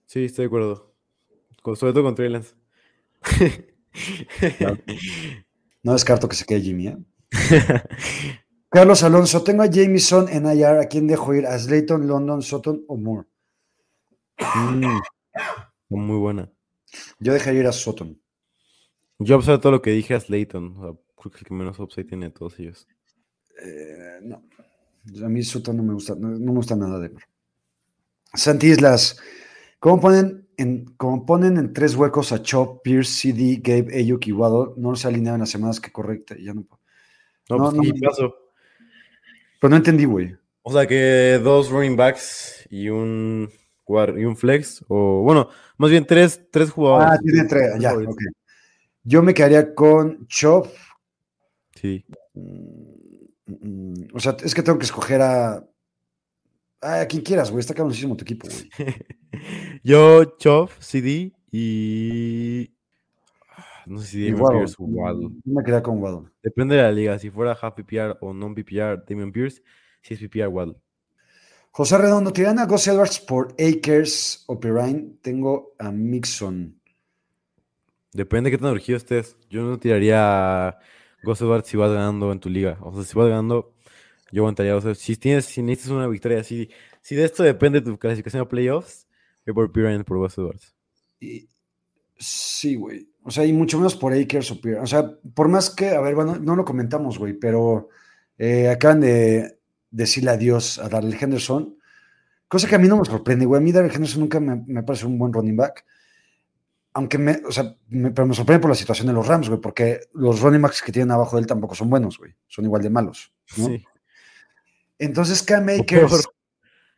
[0.07, 0.91] Sí, estoy de acuerdo.
[1.61, 2.55] Con- sobre todo con Trey Lance.
[5.83, 6.97] No descarto que se quede Jimmy, ¿eh?
[8.69, 10.79] Carlos Alonso, tengo a Jameson en IR.
[10.79, 11.45] ¿A quién dejo ir?
[11.45, 13.27] ¿A Slayton, London, Sutton o Moore?
[14.55, 14.99] Mm,
[15.89, 16.51] muy buena.
[17.19, 18.19] Yo dejaría ir a Sutton.
[19.19, 20.75] Yo observo todo lo que dije a Slayton.
[20.77, 22.87] o sea, creo que el que menos upside tiene de todos ellos.
[23.63, 24.43] Eh, no.
[25.23, 27.11] A mí Sutton no me gusta, no, no me gusta nada de
[28.33, 29.17] Santi Islas,
[29.79, 34.31] ¿cómo ponen en, cómo ponen en tres huecos a Chop, Pierce, CD, Gabe, Ayuk y
[34.31, 34.73] Waddle?
[34.77, 36.35] No se alineaban las semanas que correcta.
[36.37, 36.67] Ya no,
[37.49, 38.09] No, No, pues no, ¿qué no.
[38.09, 38.35] pasó?
[39.59, 40.35] pero no entendí, güey.
[40.61, 43.49] O sea que dos running backs y un
[43.87, 44.83] y un flex.
[44.89, 47.09] O bueno, más bien tres, tres jugadores.
[47.11, 47.79] Ah, tiene tres.
[47.79, 47.95] Ya.
[49.03, 50.67] Yo me quedaría con Chop.
[51.79, 52.05] Sí.
[52.33, 55.63] Mm, mm, O sea, es que tengo que escoger a.
[56.81, 57.59] A quien quieras, güey.
[57.59, 58.69] Está cabroncísimo tu equipo, güey.
[59.83, 62.71] Yo, Chop, CD y.
[63.55, 64.47] ah, No sé si Damien.
[64.49, 65.29] Pierce o Waddle.
[65.43, 66.29] Yo me quedaría con Waddle.
[66.43, 67.17] Depende de la liga.
[67.19, 69.61] Si fuera half PPR o non PPR, Damien Pierce.
[70.01, 70.75] Si es PPR, Waddle.
[71.71, 75.17] José Redondo, ¿tiran a Gus Edwards por Akers o Perrine?
[75.21, 76.79] Tengo a Mixon.
[78.13, 79.37] Depende de qué tan urgido estés.
[79.49, 80.75] Yo no tiraría
[81.23, 82.77] Gus Edwards si vas ganando en tu liga.
[82.81, 83.73] O sea, si vas ganando,
[84.31, 84.75] yo aguantaría.
[84.75, 86.69] O sea, si, tienes, si necesitas una victoria así,
[87.01, 89.07] si de esto depende tu clasificación a playoffs,
[89.45, 90.75] ve por Pirine por Gus Edwards.
[91.19, 91.47] Y,
[92.17, 93.09] sí, güey.
[93.23, 94.81] O sea, y mucho menos por Akers o Pirine.
[94.81, 97.89] O sea, por más que, a ver, bueno, no lo comentamos, güey, pero
[98.37, 99.57] eh, acaban de
[99.91, 101.77] decirle adiós a Darrell Henderson.
[102.47, 103.59] Cosa que a mí no me sorprende, güey.
[103.59, 105.85] A mí Darrell Henderson nunca me, me parece un buen running back
[106.97, 109.61] aunque me, o sea, me, pero me sorprende por la situación de los Rams, güey,
[109.61, 112.33] porque los running backs que tienen abajo de él tampoco son buenos, güey.
[112.47, 113.31] Son igual de malos.
[113.55, 113.67] ¿no?
[113.67, 113.85] Sí.
[114.97, 116.27] Entonces, Cam Akers.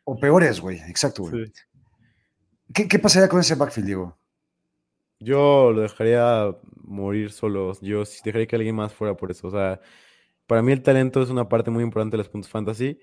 [0.04, 0.78] O, peores, güey.
[0.88, 1.44] Exacto, güey.
[1.44, 1.52] Sí.
[2.72, 4.18] ¿Qué, ¿Qué, pasaría con ese backfield, Diego?
[5.18, 7.78] Yo lo dejaría morir solo.
[7.82, 9.48] Yo sí dejaría que alguien más fuera por eso.
[9.48, 9.82] O sea,
[10.46, 12.98] para mí el talento es una parte muy importante de los puntos fantasy.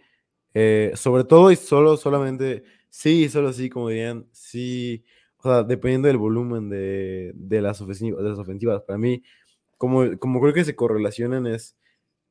[0.56, 5.06] Eh, sobre todo y solo, solamente, sí, solo sí, como dirían, sí.
[5.40, 8.82] O sea, dependiendo del volumen de, de, las, ofensivas, de las ofensivas.
[8.84, 9.24] Para mí,
[9.78, 11.78] como, como creo que se correlacionan es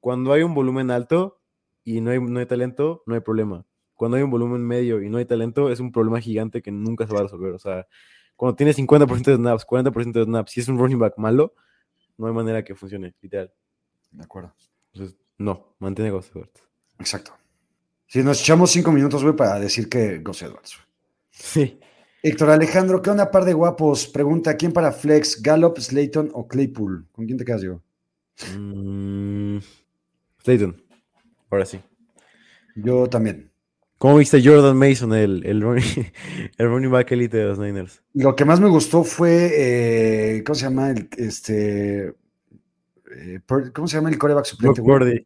[0.01, 1.41] cuando hay un volumen alto
[1.85, 3.65] y no hay, no hay talento, no hay problema.
[3.95, 7.07] Cuando hay un volumen medio y no hay talento, es un problema gigante que nunca
[7.07, 7.53] se va a resolver.
[7.55, 7.87] O sea,
[8.35, 11.55] cuando tienes 50% de snaps, 40% de snaps, si es un running back malo,
[12.19, 13.53] no hay manera que funcione, literal.
[14.11, 14.53] De acuerdo.
[14.93, 16.63] Entonces, no, mantiene Gus Edwards.
[16.99, 17.33] Exacto.
[18.07, 20.79] Si nos echamos cinco minutos, güey, para decir que Gus Edwards.
[21.31, 21.79] Sí.
[22.27, 24.09] Héctor Alejandro, ¿qué onda, par de guapos?
[24.09, 27.07] Pregunta, ¿quién para Flex, Gallup, Slayton o Claypool?
[27.13, 27.81] ¿Con quién te quedas, yo?
[28.59, 29.59] Mm,
[30.43, 30.83] Slayton.
[31.49, 31.79] Ahora sí.
[32.75, 33.53] Yo también.
[33.99, 35.85] ¿Cómo viste Jordan Mason, el, el, running,
[36.59, 38.03] el running back elite de los Niners?
[38.15, 39.53] Lo que más me gustó fue,
[40.39, 40.91] eh, ¿cómo se llama?
[40.91, 43.41] El, este, eh,
[43.73, 44.81] ¿Cómo se llama el coreback suplente?
[44.81, 45.25] Gordy.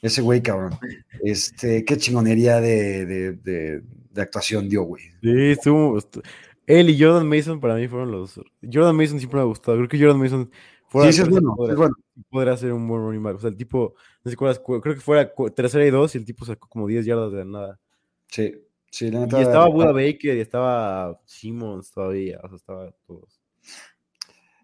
[0.00, 0.78] Ese güey, cabrón.
[1.24, 5.02] Este, qué chingonería de, de, de, de actuación dio, güey.
[5.22, 6.22] Sí, estuvo, estuvo,
[6.66, 8.40] Él y Jordan Mason para mí fueron los.
[8.62, 9.76] Jordan Mason siempre me ha gustado.
[9.76, 10.50] Creo que Jordan Mason.
[10.92, 11.94] Sí, sí, es bueno, podrá, es bueno.
[12.30, 13.36] podrá ser un buen running back.
[13.36, 13.94] O sea, el tipo,
[14.24, 16.88] no sé cuál es, creo que fuera tercera y dos y el tipo sacó como
[16.88, 17.78] 10 yardas de nada.
[18.26, 18.54] Sí,
[18.90, 19.38] sí, la neta.
[19.38, 22.40] Y estaba Buda Baker y estaba Simmons todavía.
[22.42, 23.40] O sea, estaba todos.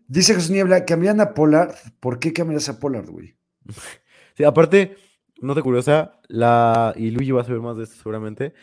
[0.09, 1.75] Dice Jesús Niebla, cambian a Pollard.
[2.01, 3.37] ¿Por qué cambias a Pollard, güey?
[4.37, 4.97] sí, aparte,
[5.41, 8.55] no te curiosa, la, y Luigi va a saber más de esto seguramente.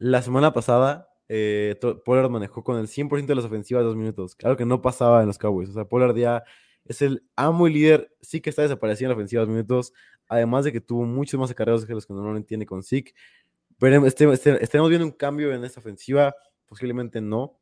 [0.00, 4.34] La semana pasada, eh, Pollard manejó con el 100% de las ofensivas dos minutos.
[4.34, 5.68] Claro que no pasaba en los Cowboys.
[5.68, 6.42] O sea, Pollard ya
[6.86, 8.10] es el amo y líder.
[8.22, 9.92] Sí que está desapareciendo en la ofensiva dos minutos.
[10.26, 13.12] Además de que tuvo muchos más acarreos que los que normalmente tiene con Zeke.
[13.78, 16.34] Pero este, este, estaremos viendo un cambio en esta ofensiva.
[16.64, 17.60] Posiblemente no.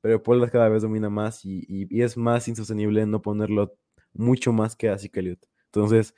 [0.00, 3.74] Pero Pollard cada vez domina más y es más insostenible no ponerlo
[4.12, 5.44] mucho más que a Zeke Elliott.
[5.66, 6.14] Entonces,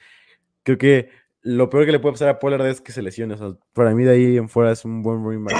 [0.62, 1.08] creo que
[1.42, 3.34] lo peor que le puede pasar a Pollard es que se lesione.
[3.34, 5.56] O sea, para mí de ahí en fuera es un buen running back.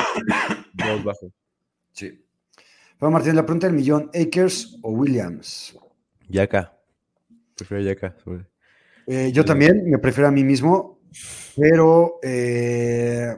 [1.04, 1.32] bajo.
[1.92, 2.24] Sí.
[2.98, 5.76] Bueno, Martín, la pregunta del millón, ¿Akers o Williams?
[6.28, 6.72] Yaka.
[7.56, 8.16] Prefiero Yaka.
[8.22, 8.46] Sobre...
[9.06, 11.00] Eh, yo también, me prefiero a mí mismo,
[11.56, 13.36] pero eh,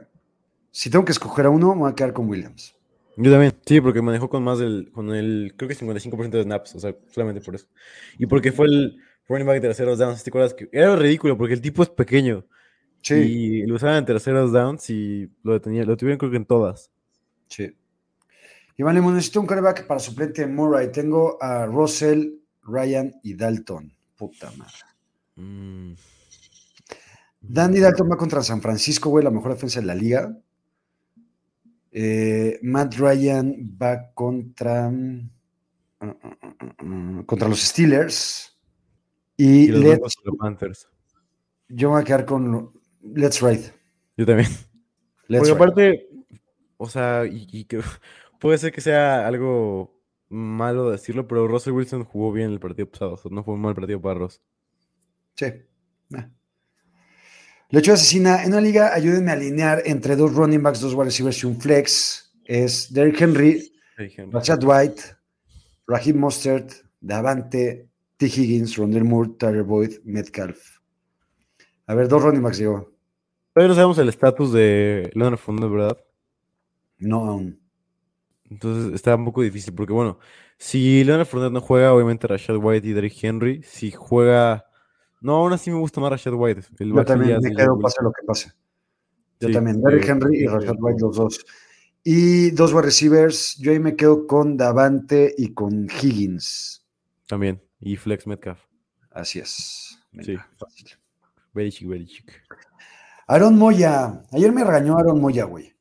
[0.69, 2.75] si tengo que escoger a uno, me voy a quedar con Williams.
[3.17, 6.75] Yo también, sí, porque manejó con más del, con el, creo que 55% de snaps,
[6.75, 7.67] o sea, solamente por eso.
[8.19, 8.97] Y porque fue el
[9.27, 10.53] running back de terceros downs, ¿te acuerdas?
[10.53, 12.45] Que era ridículo porque el tipo es pequeño.
[13.01, 13.13] Sí.
[13.15, 16.91] Y lo usaban en terceros downs y lo, detenía, lo tuvieron creo que en todas.
[17.47, 17.75] Sí.
[18.77, 20.91] Iván Lemon, necesito un quarterback para suplente Murray.
[20.91, 23.91] Tengo a Russell, Ryan y Dalton.
[24.17, 24.73] Puta madre.
[25.35, 25.93] Mm.
[27.41, 30.35] Dandy Dalton va contra San Francisco, güey, la mejor defensa de la liga.
[31.91, 34.89] Eh, Matt Ryan va contra.
[34.89, 38.54] Uh, uh, uh, contra los Steelers.
[39.37, 40.87] Y, y los Let's, Panthers.
[41.69, 42.71] Yo me voy a quedar con
[43.01, 43.73] Let's Ride.
[44.17, 44.49] Yo también.
[45.27, 46.09] Let's Porque aparte,
[46.77, 47.81] o sea, y, y, que
[48.39, 49.95] puede ser que sea algo
[50.29, 53.13] malo decirlo, pero Russell Wilson jugó bien el partido pasado.
[53.13, 54.41] O sea, no fue un mal partido para Ross.
[55.35, 55.47] Sí.
[56.09, 56.29] Nah.
[57.69, 58.43] Lecho asesina.
[58.43, 61.59] En una liga, ayúdenme a alinear entre dos running backs, dos wide receivers y un
[61.59, 62.33] flex.
[62.45, 64.31] Es Derrick Henry, Henry.
[64.31, 65.01] Rashad White,
[65.87, 66.71] Raheem Mostert,
[67.01, 68.27] Davante, T.
[68.27, 70.79] Higgins, Rondell Moore, Tyler Boyd, Metcalf.
[71.87, 72.91] A ver, dos running backs, digo.
[73.53, 75.97] Todavía no sabemos el estatus de Leonard Fournette, ¿verdad?
[76.97, 77.59] No aún.
[78.49, 80.19] Entonces está un poco difícil porque, bueno,
[80.57, 83.63] si Leonard Fournette no juega, obviamente Rashad White y Derrick Henry.
[83.63, 84.65] Si juega...
[85.21, 86.61] No, aún así me gusta más Rashad White.
[86.79, 88.51] El Yo también me quedo pase lo que pase.
[89.39, 91.45] Yo Sí, también, Derrick Henry y Rashad White, los dos.
[92.03, 96.85] Y dos wide receivers, yo ahí me quedo con Davante y con Higgins.
[97.25, 97.64] También.
[97.85, 98.59] Y Flex Metcalf.
[99.11, 99.99] Así es.
[100.11, 100.37] Venga, Sí.
[100.57, 100.87] fácil.
[101.53, 102.31] Very chic, very chic.
[103.27, 104.23] Aaron Moya.
[104.31, 105.73] Ayer me regañó Aaron Moya, güey.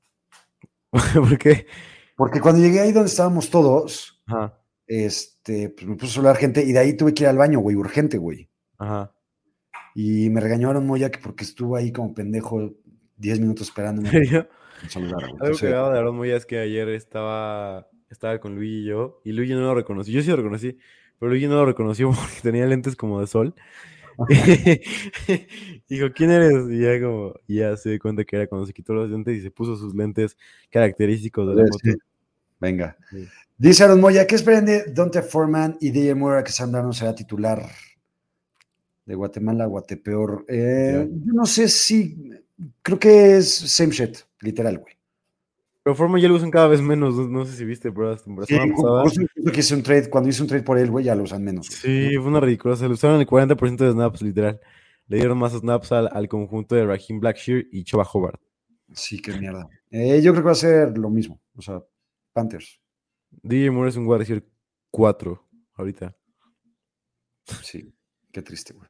[1.14, 1.66] ¿Por qué?
[2.16, 6.62] Porque cuando llegué ahí donde estábamos todos, Ajá, este, pues me puso a hablar gente
[6.62, 8.48] y de ahí tuve que ir al baño, güey, urgente, güey.
[8.78, 9.10] ajá.
[9.96, 12.74] Y me regañaron Moya que porque estuvo ahí como pendejo
[13.16, 14.08] 10 minutos esperándome.
[14.08, 14.48] ¿En serio?
[14.92, 15.12] que güey.
[15.40, 15.66] Algo Sí.
[15.66, 19.54] cagado de Aaron Moya es que ayer estaba, estaba con Luigi y yo, y Luigi
[19.54, 20.12] no lo reconoció.
[20.12, 20.76] Yo sí lo reconocí,
[21.18, 23.54] pero Luigi no lo reconoció porque tenía lentes como de sol.
[25.88, 26.70] Dijo, ¿quién eres?
[26.70, 29.42] Y ya como, ya se dio cuenta que era cuando se quitó los lentes y
[29.42, 30.36] se puso sus lentes
[30.70, 31.78] característicos de la moto.
[31.82, 31.94] Sí.
[32.60, 32.96] Venga.
[33.10, 33.26] Sí.
[33.56, 37.14] Dice Aaron Moya, ¿qué esperan de Dante Foreman y DJ Moore que Sam Darnold será
[37.14, 37.64] titular
[39.06, 40.44] de Guatemala a Guatepeor?
[40.48, 42.30] Eh, yo no sé si,
[42.82, 44.94] creo que es same shit, literal, güey.
[45.84, 48.46] Pero Forma ya lo usan cada vez menos, no, no sé si viste, hasta la
[48.46, 51.44] Sí, que hice un trade, cuando hice un trade por él, güey, ya lo usan
[51.44, 51.66] menos.
[51.66, 52.74] Sí, fue una ridícula.
[52.74, 54.58] Se lo usaron el 40% de snaps, literal.
[55.08, 58.40] Le dieron más snaps al, al conjunto de Raheem Blackshear y Choba Hobart.
[58.94, 59.68] Sí, qué mierda.
[59.90, 61.82] Eh, yo creo que va a ser lo mismo, o sea,
[62.32, 62.80] Panthers.
[63.42, 64.44] DJ Moore es un wide receiver
[64.90, 66.16] 4 ahorita.
[67.62, 67.94] Sí,
[68.32, 68.88] qué triste, güey.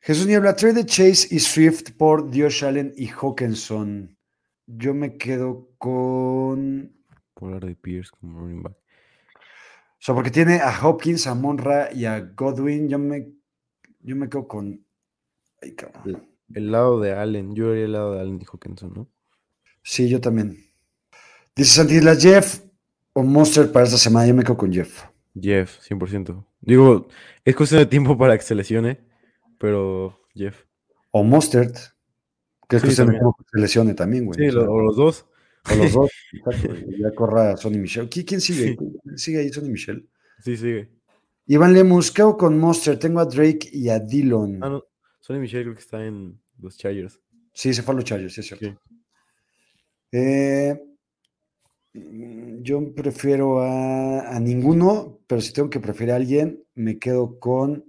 [0.00, 4.17] Jesús Niebla, trade de Chase y Swift por Dios Allen y Hawkinson.
[4.70, 6.92] Yo me quedo con.
[7.32, 8.74] Por hablar de Pierce como running back.
[8.74, 12.88] O sea, porque tiene a Hopkins, a Monra y a Godwin.
[12.88, 13.32] Yo me,
[14.00, 14.84] yo me quedo con.
[15.62, 16.28] Ay, cabrón.
[16.54, 19.08] El lado de Allen, yo haría el lado de Allen y Hawkinson, ¿no?
[19.82, 20.58] Sí, yo también.
[21.56, 22.60] Dice Santisla, Jeff
[23.14, 24.26] o Monster para esta semana.
[24.26, 25.04] Yo me quedo con Jeff.
[25.34, 26.44] Jeff, 100%.
[26.60, 27.08] Digo,
[27.44, 29.00] es cuestión de tiempo para que se lesione,
[29.56, 30.64] pero Jeff.
[31.10, 31.72] O Mustard.
[32.68, 33.04] Que es Sí, que se
[33.52, 34.38] lesione también, güey.
[34.38, 35.26] Sí, o sea, lo- o los dos.
[35.70, 36.10] o los dos.
[36.32, 38.08] exacto, ya corra Sonny Michel.
[38.10, 38.76] ¿Qui- ¿Quién sigue?
[38.76, 40.08] ¿Quién ¿Sigue ahí Sonny Michel?
[40.44, 40.90] Sí, sigue.
[41.46, 42.98] Iván Lemus, quedo con Monster.
[42.98, 44.62] Tengo a Drake y a Dillon.
[44.62, 44.84] Ah, no.
[45.20, 47.20] Sonny Michel creo que está en los Chargers.
[47.54, 48.66] Sí, se fue a los Chargers, sí es cierto.
[48.66, 48.74] Sí.
[50.12, 50.78] Eh,
[52.62, 57.84] yo prefiero a, a ninguno, pero si tengo que preferir a alguien, me quedo con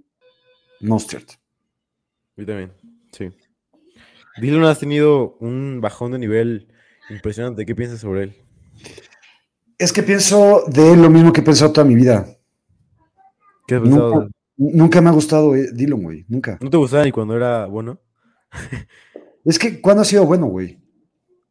[0.80, 1.24] Mustard.
[2.36, 2.72] Yo también,
[3.12, 3.30] sí.
[4.38, 6.68] Dillon has tenido un bajón de nivel
[7.08, 7.66] impresionante.
[7.66, 8.34] ¿Qué piensas sobre él?
[9.78, 12.26] Es que pienso de él lo mismo que he pensado toda mi vida.
[13.66, 14.14] ¿Qué has pensado?
[14.14, 16.24] Nunca, nunca me ha gustado eh, Dillon, güey.
[16.28, 16.58] Nunca.
[16.60, 18.00] ¿No te gustaba ni cuando era bueno?
[19.42, 20.78] Es que, ¿cuándo ha sido bueno, güey?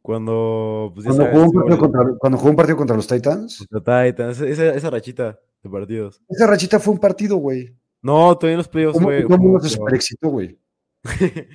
[0.00, 3.06] Cuando, pues, Cuando sabes, jugó, un partido igual, contra, cuando jugó un partido contra los
[3.06, 3.66] Titans.
[3.68, 6.22] contra Titans, esa, esa rachita de partidos.
[6.28, 7.74] Esa rachita fue un partido, güey.
[8.00, 9.24] No, todavía en los playoffs ¿Cómo fue.
[9.24, 10.58] mundo fue- se super güey?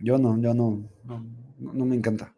[0.00, 1.24] Yo no, yo no, no,
[1.58, 2.32] no me encanta.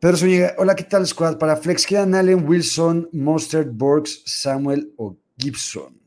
[0.00, 1.38] Pedro Zúñiga, hola, ¿qué tal, squad?
[1.38, 5.98] Para Flex, quedan Allen, Wilson, Mostert, Borgs, Samuel o Gibson.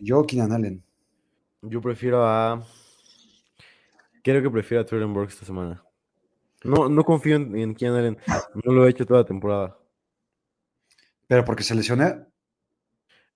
[0.00, 0.84] Yo, Keenan Allen.
[1.62, 2.64] Yo prefiero a.
[4.22, 5.82] Creo que prefiero a Trevor Burke esta semana.
[6.62, 8.18] No, no confío en, en Keenan Allen.
[8.64, 9.76] No lo he hecho toda la temporada.
[11.26, 12.24] Pero porque se lesioné.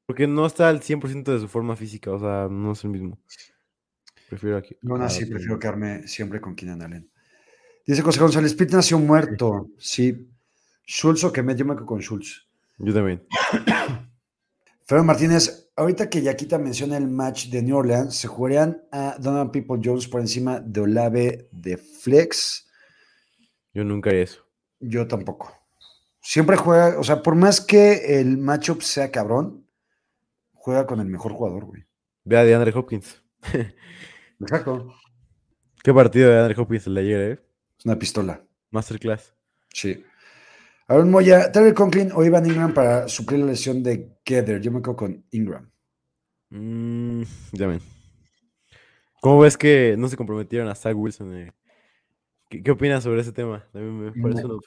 [0.06, 2.12] Porque no está al 100% de su forma física.
[2.12, 3.18] O sea, no es el mismo.
[4.32, 4.74] Prefiero aquí.
[4.80, 7.06] No, no, sí, prefiero quedarme siempre con Keenan Allen.
[7.86, 9.68] Dice José González, Pitt nació muerto.
[9.76, 10.26] Sí.
[10.86, 12.48] Schultz o yo me quedo con Schultz.
[12.78, 13.26] Yo también.
[14.86, 19.52] Fernando Martínez, ahorita que Yaquita menciona el match de New Orleans, ¿se jugarían a Donovan
[19.52, 22.70] People Jones por encima de Olave de Flex?
[23.74, 24.46] Yo nunca haría eso.
[24.80, 25.52] Yo tampoco.
[26.22, 29.66] Siempre juega, o sea, por más que el matchup sea cabrón,
[30.54, 31.84] juega con el mejor jugador, güey.
[32.24, 33.22] Ve a DeAndre Hopkins.
[34.42, 34.92] Exacto.
[35.82, 37.40] Qué partido de DeAndre Hopkins el de ayer, eh.
[37.78, 38.44] Es una pistola.
[38.70, 39.34] Masterclass.
[39.72, 40.04] Sí.
[40.88, 44.60] Aaron Moya, Terry Conklin o Ivan Ingram para suplir la lesión de Gather.
[44.60, 45.70] Yo me quedo con Ingram.
[46.50, 47.80] Mm, yo también.
[49.20, 51.34] ¿Cómo ves que no se comprometieron a Zach Wilson?
[51.36, 51.52] eh?
[52.50, 53.64] ¿Qué, qué opinas sobre ese tema?
[53.72, 54.58] Mí me parece una-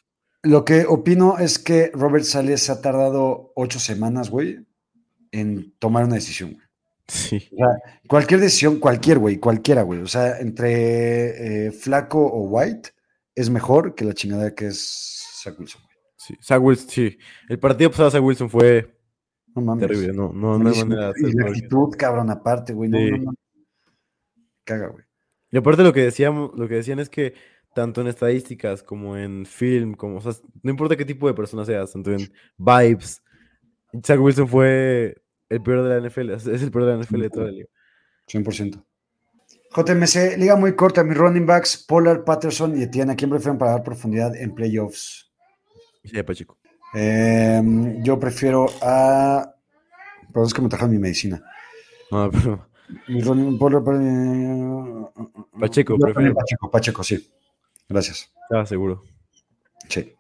[0.43, 4.65] Lo que opino es que Robert Sales se ha tardado ocho semanas, güey,
[5.31, 6.57] en tomar una decisión.
[7.07, 7.47] Sí.
[7.53, 7.67] O sea,
[8.07, 10.01] cualquier decisión, cualquier, güey, cualquiera, güey.
[10.01, 12.89] O sea, entre eh, Flaco o White
[13.35, 15.95] es mejor que la chingada que es Zach Wilson, güey.
[16.17, 17.17] Sí, Zach Wilson, sí.
[17.49, 18.97] El partido pasado de Zach Wilson fue
[19.55, 19.87] No mames.
[19.87, 20.13] terrible.
[20.13, 22.89] No, no, no hay manera de y la actitud, cabrón, aparte, güey.
[22.89, 23.11] No, Sí.
[23.11, 23.33] no, no.
[24.63, 25.05] Caga, güey.
[25.51, 27.33] Y aparte lo que decíamos, lo que decían es que
[27.75, 30.31] tanto en estadísticas como en film, como, o sea,
[30.63, 33.21] no importa qué tipo de persona seas, tanto en vibes,
[34.03, 37.29] Zach Wilson fue el peor de la NFL, es el peor de la NFL de
[37.29, 37.67] toda la liga.
[38.27, 38.83] 100%.
[39.75, 41.03] JMC, liga muy corta.
[41.03, 43.11] Mis running backs, Pollard, Patterson y Etienne.
[43.11, 45.29] ¿A quién prefieren para dar profundidad en playoffs?
[46.03, 46.57] Sí, Pacheco.
[46.93, 49.53] Em, yo prefiero a.
[50.27, 51.43] Perdón, es que me trajeron mi medicina.
[52.09, 52.67] No, pero
[53.07, 55.05] Mi running Pollard, eh,
[55.59, 56.33] Pacheco, yo prefiero.
[56.35, 57.29] Pacheco, Pacheco, sí.
[57.89, 58.31] Gracias.
[58.43, 59.03] estaba seguro.
[59.89, 60.13] Sí.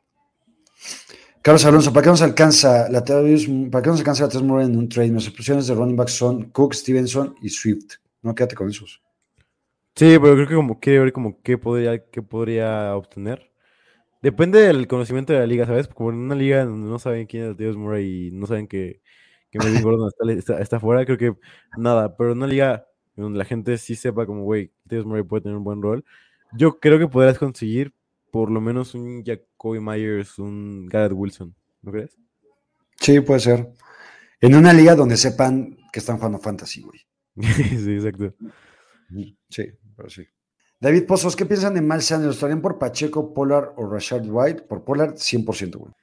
[1.45, 4.75] Carlos Alonso, ¿para qué nos alcanza la Latavius- ¿Para qué nos alcanza la Murray en
[4.75, 5.11] un trade?
[5.11, 7.97] Mis opciones de running back son Cook, Stevenson y Swift.
[8.23, 9.03] No, quédate con esos.
[9.95, 13.51] Sí, pero creo que como quiere ver como qué podría, qué podría obtener.
[14.23, 15.87] Depende del conocimiento de la liga, ¿sabes?
[15.87, 19.03] Como en una liga donde no saben quién es Dios Murray y no saben que,
[19.51, 21.35] que Melvin Gordon está, está, está fuera, creo que
[21.77, 22.17] nada.
[22.17, 25.57] Pero en una liga donde la gente sí sepa como, güey, Dios Murray puede tener
[25.59, 26.03] un buen rol,
[26.57, 27.93] yo creo que podrás conseguir
[28.35, 32.17] por lo menos un Jacoby Myers, un Garrett Wilson, ¿no crees?
[32.99, 33.71] Sí, puede ser.
[34.41, 36.99] En una liga donde sepan que están jugando fantasy, güey.
[37.41, 38.35] sí, exacto.
[39.47, 40.27] Sí, pero sí.
[40.81, 42.35] David Pozos, ¿qué piensan de Miles Sanders?
[42.35, 44.63] ¿Estarían por Pacheco, Pollard o Rashad White?
[44.63, 45.93] Por Pollard, 100%, güey.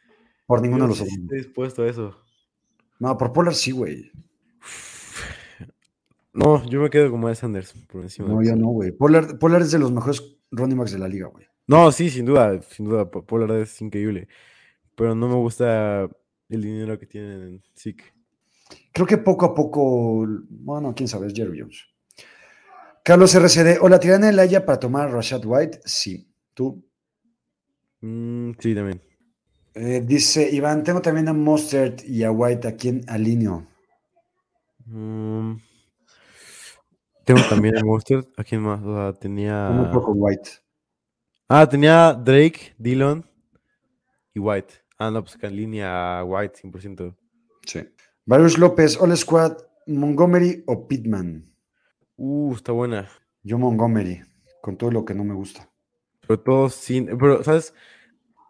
[0.46, 1.18] Por ninguno de los sí otros.
[1.18, 2.16] estoy dispuesto a eso.
[2.98, 4.10] No, por Pollard sí, güey.
[6.32, 8.28] No, yo me quedo con Miles Sanders por encima.
[8.28, 8.90] No, yo no, güey.
[8.90, 11.51] Pollard, Pollard es de los mejores running backs de la liga, güey.
[11.72, 14.28] No, sí, sin duda, sin duda, Po- Pollard es increíble.
[14.94, 16.06] Pero no me gusta
[16.50, 18.14] el dinero que tienen en SIC.
[18.92, 21.86] Creo que poco a poco, bueno, quién sabe, es Jerry Jones.
[23.02, 25.80] Carlos RCD, ¿o la tirana el Haya para tomar a Rashad White?
[25.86, 26.28] Sí.
[26.52, 26.84] ¿Tú?
[28.02, 29.00] Mm, sí, también.
[29.74, 33.66] Eh, dice Iván, tengo también a Mustard y a White a quien alineo.
[34.84, 35.54] Mm,
[37.24, 38.26] tengo también a Mustard.
[38.36, 38.82] ¿A quién más?
[38.82, 39.70] O sea, tenía.
[39.70, 40.50] Un poco White.
[41.54, 43.26] Ah, tenía Drake, Dillon
[44.32, 44.72] y White.
[44.98, 47.14] Ah, no, pues que en línea White, 100%.
[47.66, 47.80] Sí.
[48.24, 51.52] Varius López, All Squad, Montgomery o Pittman.
[52.16, 53.06] Uh, está buena.
[53.42, 54.22] Yo Montgomery,
[54.62, 55.68] con todo lo que no me gusta.
[56.26, 57.18] Pero todo sin.
[57.18, 57.74] Pero, ¿sabes?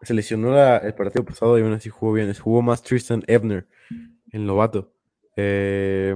[0.03, 2.33] Se lesionó la- el partido pasado y aún así jugó bien.
[2.33, 3.67] Jugó más Tristan Ebner,
[4.31, 4.93] el novato.
[5.35, 6.15] Eh,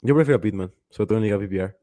[0.00, 1.76] yo prefiero a Pittman, sobre todo en Liga PPR.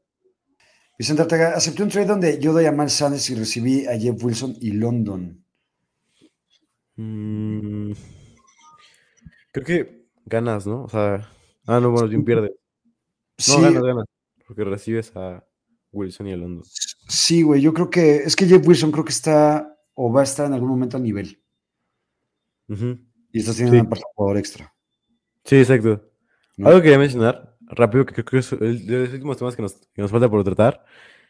[0.98, 4.22] Vicente Ortega, acepté un trade donde yo doy a Miles Sanders y recibí a Jeff
[4.22, 5.44] Wilson y London.
[6.96, 7.92] Mm,
[9.52, 10.84] creo que ganas, ¿no?
[10.84, 11.28] O sea.
[11.66, 12.50] Ah, no, bueno, bien pierdes.
[12.50, 12.56] No,
[13.38, 14.04] Sí, ganas, ganas.
[14.46, 15.44] Porque recibes a
[15.92, 16.62] Wilson y a London.
[17.08, 20.24] sí, güey, yo creo que es que Jeff Wilson creo que está o va a
[20.24, 21.40] estar en algún momento a nivel.
[22.68, 24.00] Y estás teniendo Sí.
[24.00, 24.74] un jugador extra.
[25.44, 26.10] Sí, exacto.
[26.56, 26.68] ¿no?
[26.68, 29.62] Algo que quería mencionar, rápido, que creo que es el- de los últimos temas que
[29.62, 30.84] nos, que nos falta por tratar.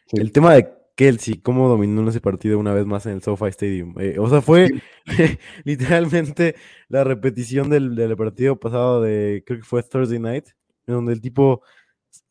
[0.07, 0.17] Sí.
[0.19, 3.45] El tema de Kelsey, cómo dominó en ese partido una vez más en el SoFi
[3.47, 3.95] Stadium.
[3.99, 4.69] Eh, o sea, fue
[5.63, 6.55] literalmente
[6.87, 10.49] la repetición del, del partido pasado de, creo que fue Thursday Night,
[10.87, 11.63] en donde el tipo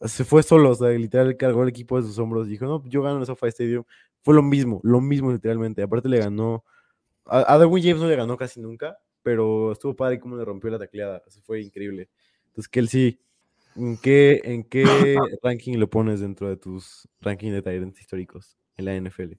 [0.01, 2.85] se fue solo, o sea, literal cargó el equipo de sus hombros y dijo, no,
[2.89, 3.85] yo gano en el SoFi Stadium.
[4.23, 5.83] Fue lo mismo, lo mismo literalmente.
[5.83, 6.65] Aparte le ganó,
[7.27, 10.79] a, a James no le ganó casi nunca, pero estuvo padre cómo le rompió la
[10.79, 11.23] tacleada.
[11.27, 12.09] Eso fue increíble.
[12.47, 13.19] Entonces, Kelsey,
[13.77, 18.85] ¿en qué, en qué ranking lo pones dentro de tus rankings de Tyrants históricos en
[18.85, 19.33] la NFL?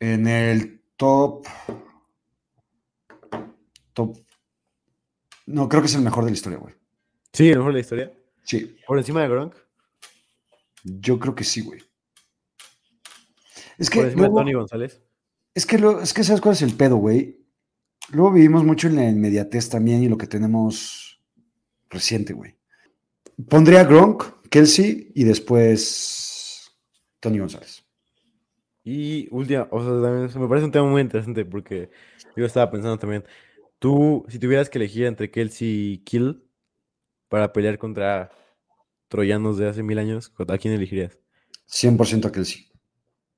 [0.00, 1.46] En el top.
[3.92, 4.16] Top.
[5.46, 6.74] No, creo que es el mejor de la historia, güey.
[7.32, 8.12] Sí, el mejor de la historia.
[8.42, 9.54] Sí, Por encima de Gronk,
[10.84, 11.80] yo creo que sí, güey.
[13.78, 15.02] Es por que, encima de luego- Tony González.
[15.54, 17.44] es que, lo- es que sabes cuál es el pedo, güey.
[18.10, 21.20] Luego vivimos mucho en la inmediatez también y lo que tenemos
[21.90, 22.55] reciente, güey.
[23.48, 26.70] Pondría Gronk, Kelsey y después
[27.20, 27.84] Tony González.
[28.82, 31.90] Y última, o sea, también me parece un tema muy interesante porque
[32.36, 33.24] yo estaba pensando también,
[33.78, 36.42] tú, si tuvieras que elegir entre Kelsey y Kill
[37.28, 38.30] para pelear contra
[39.08, 41.18] troyanos de hace mil años, ¿a quién elegirías?
[41.68, 42.68] 100% a Kelsey.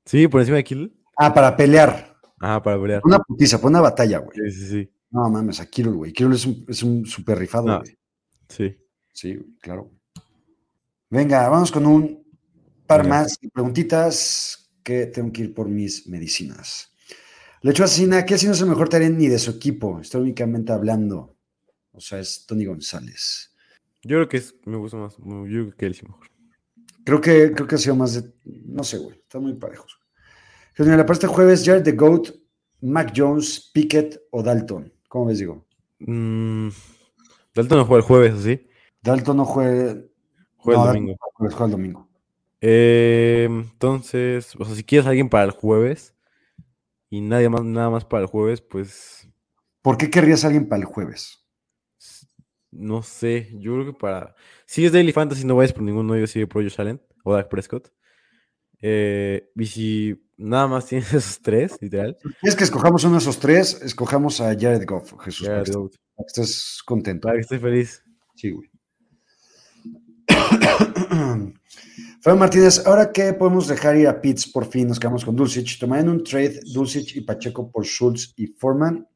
[0.05, 0.95] Sí, por encima de Kill.
[1.17, 2.17] Ah, para pelear.
[2.41, 3.01] Ajá, para pelear.
[3.05, 4.37] Una putiza, para una batalla, güey.
[4.37, 4.91] Sí, sí, sí.
[5.11, 6.13] No mames, a Kirill, güey.
[6.13, 7.79] Kirill es un, es un super rifado, No.
[7.81, 7.97] güey.
[8.49, 8.77] Sí.
[9.19, 9.91] Sí, claro.
[11.11, 12.25] Venga, vamos con un
[12.87, 13.17] par Venga.
[13.17, 16.95] más de preguntitas que tengo que ir por mis medicinas.
[17.63, 19.99] Lechuga asesina, ¿qué si no es el mejor talent ni de su equipo?
[19.99, 21.37] Estoy únicamente hablando.
[21.91, 23.53] O sea, es Tony González.
[24.05, 25.17] Yo creo que es, me gusta más.
[25.17, 26.29] Yo creo que Kelsey mejor.
[27.03, 28.33] Creo que, creo que ha sido más de.
[28.45, 29.17] No sé, güey.
[29.17, 29.99] Están muy parejos.
[30.79, 32.29] Mira, para este jueves, Jared the Goat,
[32.83, 34.93] Mac Jones, Pickett o Dalton.
[35.09, 35.67] ¿Cómo ves, digo?
[35.99, 36.69] Mm,
[37.53, 38.68] Dalton no juega el jueves, ¿o sí?
[39.03, 39.97] Dalton no juega.
[40.57, 41.17] Juega no, el domingo.
[41.35, 42.09] juega, el domingo.
[42.61, 46.15] Eh, entonces, o sea, si quieres a alguien para el jueves
[47.09, 49.29] y nadie más, nada más para el jueves, pues
[49.83, 51.45] ¿Por qué querrías a alguien para el jueves?
[52.71, 53.49] no sé.
[53.55, 54.35] Yo creo que para.
[54.67, 57.33] Si es Daily Fantasy, no vayas por ninguno de ellos, sigue por Josh Allen o
[57.33, 57.91] Dak Prescott.
[58.81, 63.39] Eh, y si nada más tienes esos tres, literal, Es que escojamos uno de esos
[63.39, 65.47] tres, escojamos a Jared Goff, Jesús.
[65.47, 67.29] ya, para, que, digo, para que estés contento.
[67.29, 68.05] para que estés feliz.
[68.35, 68.71] Sí, güey.
[72.21, 75.79] Fran Martínez, ahora que podemos dejar ir a Pitts, por fin nos quedamos con Dulcich.
[75.79, 79.07] Tomarían un trade Dulcich y Pacheco por Schultz y Foreman.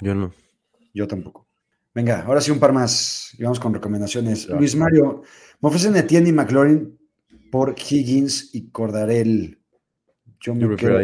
[0.00, 0.32] Yo no.
[0.94, 1.48] Yo tampoco.
[1.94, 3.34] Venga, ahora sí un par más.
[3.38, 4.48] Y vamos con recomendaciones.
[4.48, 5.22] Luis Mario,
[5.60, 6.98] me ofrecen Etienne y McLaurin
[7.50, 9.58] por Higgins y Cordarel.
[10.40, 11.00] Yo me, quedo,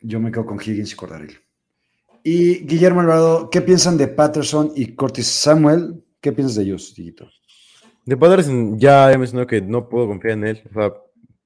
[0.00, 1.38] yo me quedo con Higgins y Cordarel.
[2.24, 6.02] Y Guillermo Alvarado, ¿qué piensan de Patterson y Curtis Samuel?
[6.20, 7.28] ¿Qué piensas de ellos, Diguito?
[8.08, 10.62] De Patterson ya he mencionado que no puedo confiar en él.
[10.70, 10.94] O sea,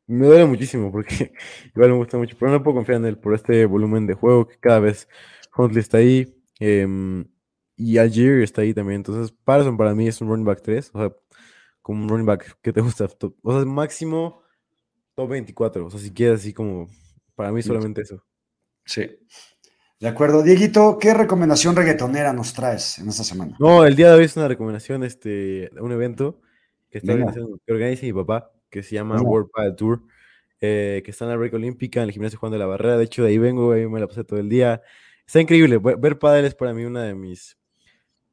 [0.06, 1.32] me duele muchísimo porque
[1.74, 4.46] igual me gusta mucho, pero no puedo confiar en él por este volumen de juego
[4.46, 5.08] que cada vez
[5.56, 7.24] Huntley está ahí em,
[7.76, 8.98] y Algier está ahí también.
[8.98, 11.12] Entonces, Patterson para mí es un running back 3, o sea,
[11.80, 13.08] como un running back que te gusta.
[13.08, 14.42] top- o sea, máximo
[15.16, 15.86] top 24.
[15.86, 16.88] O sea, si quieres así como,
[17.34, 18.24] para mí solamente eso.
[18.84, 19.18] Sí.
[19.98, 20.44] De acuerdo.
[20.44, 23.56] Dieguito, ¿qué recomendación reggaetonera nos traes en esta semana?
[23.58, 26.40] No, el día de hoy es una recomendación, este, un evento
[26.92, 27.16] que está
[27.66, 29.28] que organiza mi papá, que se llama Venga.
[29.28, 30.02] World Padel Tour,
[30.60, 32.98] eh, que está en la Break Olímpica, en el gimnasio Juan de la Barrera.
[32.98, 34.82] De hecho, de ahí vengo, ahí me la pasé todo el día.
[35.26, 35.78] Está increíble.
[35.78, 37.56] Ver, pádel es para mí una de mis...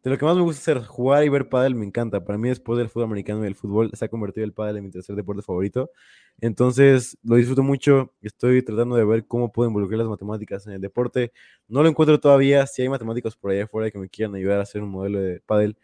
[0.04, 2.24] De lo que más me gusta hacer, jugar y ver pádel me encanta.
[2.24, 4.86] Para mí, después del fútbol americano y el fútbol, se ha convertido el pádel en
[4.86, 5.92] mi tercer deporte favorito.
[6.40, 8.14] Entonces, lo disfruto mucho.
[8.22, 11.32] Estoy tratando de ver cómo puedo involucrar las matemáticas en el deporte.
[11.68, 12.66] No lo encuentro todavía.
[12.68, 15.42] Si hay matemáticos por allá afuera que me quieran ayudar a hacer un modelo de
[15.42, 15.78] pádel,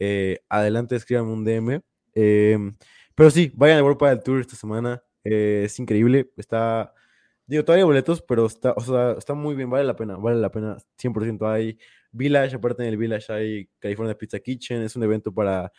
[0.00, 1.82] eh, adelante, escríbanme un DM.
[2.14, 2.58] Eh,
[3.14, 5.02] pero sí, vayan al World Padel Tour esta semana.
[5.24, 6.30] eh, es increíble.
[6.36, 6.94] Está,
[7.46, 9.70] digo, todavía hay boletos, pero está, o sea, está muy bien.
[9.70, 10.76] Vale la pena, vale la pena.
[10.98, 11.78] 100% hay
[12.12, 14.82] Village, aparte en el Village hay California Pizza Kitchen.
[14.82, 15.72] Es un evento para,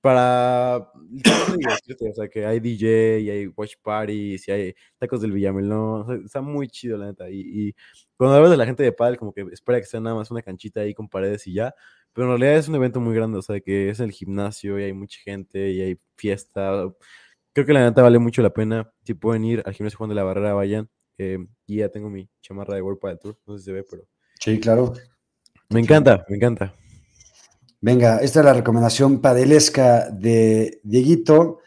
[0.00, 0.78] para
[2.10, 6.02] o sea, que hay DJ y hay watch parties y hay tacos del Villamelón.
[6.02, 7.30] o sea, está muy chido, la neta.
[7.30, 7.74] Y, y
[8.16, 10.42] cuando hablas de la gente de Padel, como que espera que sea nada más una
[10.42, 11.74] canchita ahí con paredes y ya.
[12.14, 14.84] Pero en realidad es un evento muy grande, o sea, que es el gimnasio y
[14.84, 16.84] hay mucha gente y hay fiesta.
[17.54, 18.92] Creo que la neta vale mucho la pena.
[19.04, 20.88] Si pueden ir al gimnasio Juan de la Barrera, vayan.
[21.18, 23.84] eh, y ya tengo mi chamarra de World Padel Tour, no sé si se ve,
[23.88, 24.02] pero
[24.40, 24.92] Sí, claro.
[25.70, 26.74] me encanta, me encanta.
[27.80, 31.58] Venga, esta es la recomendación padelesca de Dieguito.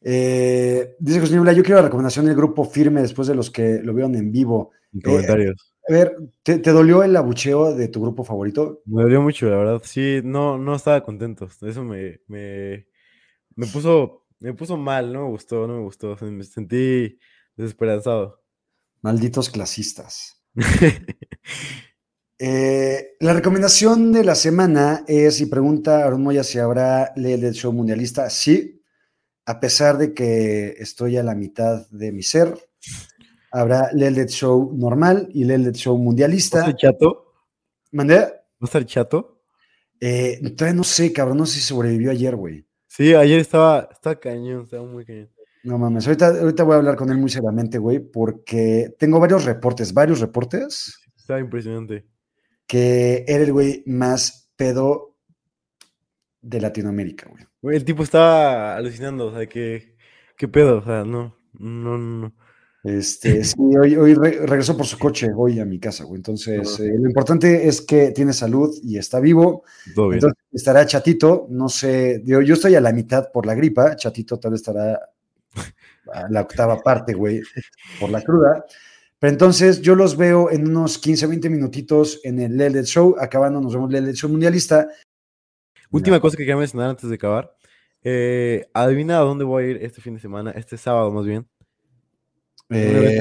[0.00, 3.80] Eh, dice José Niebla, yo quiero la recomendación del grupo firme después de los que
[3.82, 4.72] lo vieron en vivo.
[4.92, 5.71] En comentarios.
[5.88, 8.82] A ver, ¿te, te dolió el abucheo de tu grupo favorito?
[8.86, 9.82] Me dolió mucho, la verdad.
[9.84, 11.48] Sí, no, no estaba contento.
[11.60, 12.86] Eso me, me,
[13.56, 16.16] me puso, me puso mal, no me gustó, no me gustó.
[16.20, 17.18] Me sentí
[17.56, 18.42] desesperanzado.
[19.02, 20.42] Malditos clasistas.
[22.44, 27.54] Eh, la recomendación de la semana es, y pregunta Aaron Moya si habrá ley del
[27.54, 28.28] show mundialista.
[28.30, 28.82] Sí,
[29.46, 32.58] a pesar de que estoy a la mitad de mi ser,
[33.52, 36.58] habrá ley del show normal y ley del show ¿Va a mundialista.
[36.60, 37.32] estar chato?
[37.92, 38.16] ¿Mandé?
[38.18, 38.24] ¿Va
[38.62, 39.42] a estar chato?
[40.00, 42.66] Eh, todavía no sé, cabrón, no sé si sobrevivió ayer, güey.
[42.88, 45.30] Sí, ayer estaba, estaba cañón, estaba muy cañón.
[45.64, 49.44] No mames, ahorita, ahorita voy a hablar con él muy seriamente, güey, porque tengo varios
[49.44, 52.04] reportes, varios reportes Estaba impresionante.
[52.66, 55.16] que era el güey más pedo
[56.40, 57.44] de Latinoamérica, güey.
[57.60, 59.94] Güey, El tipo estaba alucinando, o sea, que,
[60.36, 62.34] qué pedo, o sea, no, no, no, no.
[62.84, 66.16] Este, sí, hoy, hoy re- regresó por su coche hoy a mi casa, güey.
[66.18, 66.84] Entonces, Ajá.
[66.84, 69.62] eh, lo importante es que tiene salud y está vivo.
[69.94, 70.16] Todo bien.
[70.16, 74.38] Entonces, estará chatito, no sé, digo, yo estoy a la mitad por la gripa, chatito
[74.40, 74.98] tal vez estará
[76.12, 77.40] a la octava parte, güey,
[78.00, 78.64] por la cruda.
[79.20, 83.60] Pero entonces yo los veo en unos 15, 20 minutitos en el Leled Show, acabando
[83.60, 84.88] nos vemos Leled Show Mundialista.
[85.92, 87.54] Última cosa que quería mencionar antes de acabar.
[88.02, 91.46] Eh, adivina a dónde voy a ir este fin de semana, este sábado más bien.
[92.72, 93.20] Eh,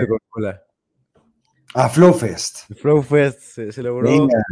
[1.74, 2.70] a Flowfest.
[2.70, 4.10] El Flow Fest se, se logró.
[4.10, 4.44] Venga.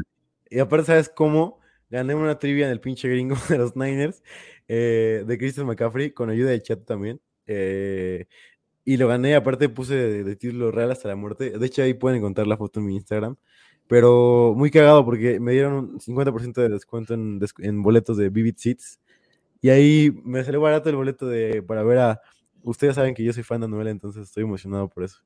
[0.50, 1.60] Y aparte, ¿sabes cómo?
[1.90, 4.24] Gané una trivia en el pinche gringo de los Niners
[4.68, 7.20] eh, de Christian McCaffrey con ayuda de chat también.
[7.48, 8.26] eh,
[8.86, 11.60] y lo gané, aparte puse de, de título real hasta la muerte.
[11.60, 13.36] De hecho, ahí pueden encontrar la foto en mi Instagram.
[13.88, 18.56] Pero muy cagado porque me dieron un 50% de descuento en, en boletos de Vivid
[18.58, 19.00] Seats.
[19.62, 22.22] Y ahí me salió barato el boleto de, para ver a...
[22.64, 25.18] Ustedes saben que yo soy fan de Anuel, entonces estoy emocionado por eso.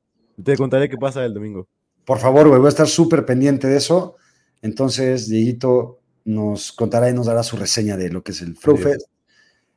[0.41, 1.67] Te contaré qué pasa el domingo.
[2.05, 4.15] Por favor, güey, voy a estar súper pendiente de eso.
[4.61, 8.77] Entonces, Dieguito nos contará y nos dará su reseña de lo que es el Flow.
[8.77, 9.07] Fest.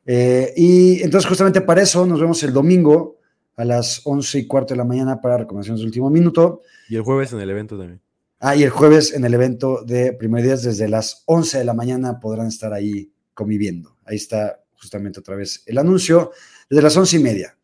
[0.07, 3.19] Eh, y entonces, justamente para eso, nos vemos el domingo
[3.57, 6.63] a las 11 y cuarto de la mañana para recomendaciones de último minuto.
[6.89, 8.01] Y el jueves en el evento también.
[8.39, 11.73] Ah, y el jueves en el evento de Primer Días, desde las 11 de la
[11.73, 13.97] mañana podrán estar ahí conviviendo.
[14.05, 16.33] Ahí está justamente otra vez el anuncio,
[16.69, 17.57] desde las 11 y media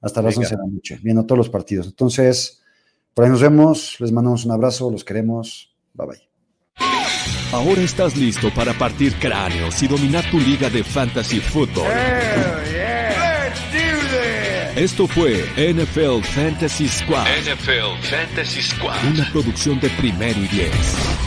[0.00, 0.36] hasta las.
[0.36, 1.86] 11 de la noche, viendo todos los partidos.
[1.86, 2.60] Entonces,
[3.14, 5.74] por ahí nos vemos, les mandamos un abrazo, los queremos.
[5.94, 6.26] Bye bye.
[7.52, 11.86] Ahora estás listo para partir cráneos y dominar tu liga de fantasy football.
[14.76, 18.96] Esto fue NFL Fantasy Squad, NFL Fantasy Squad.
[19.10, 21.25] una producción de primero y diez.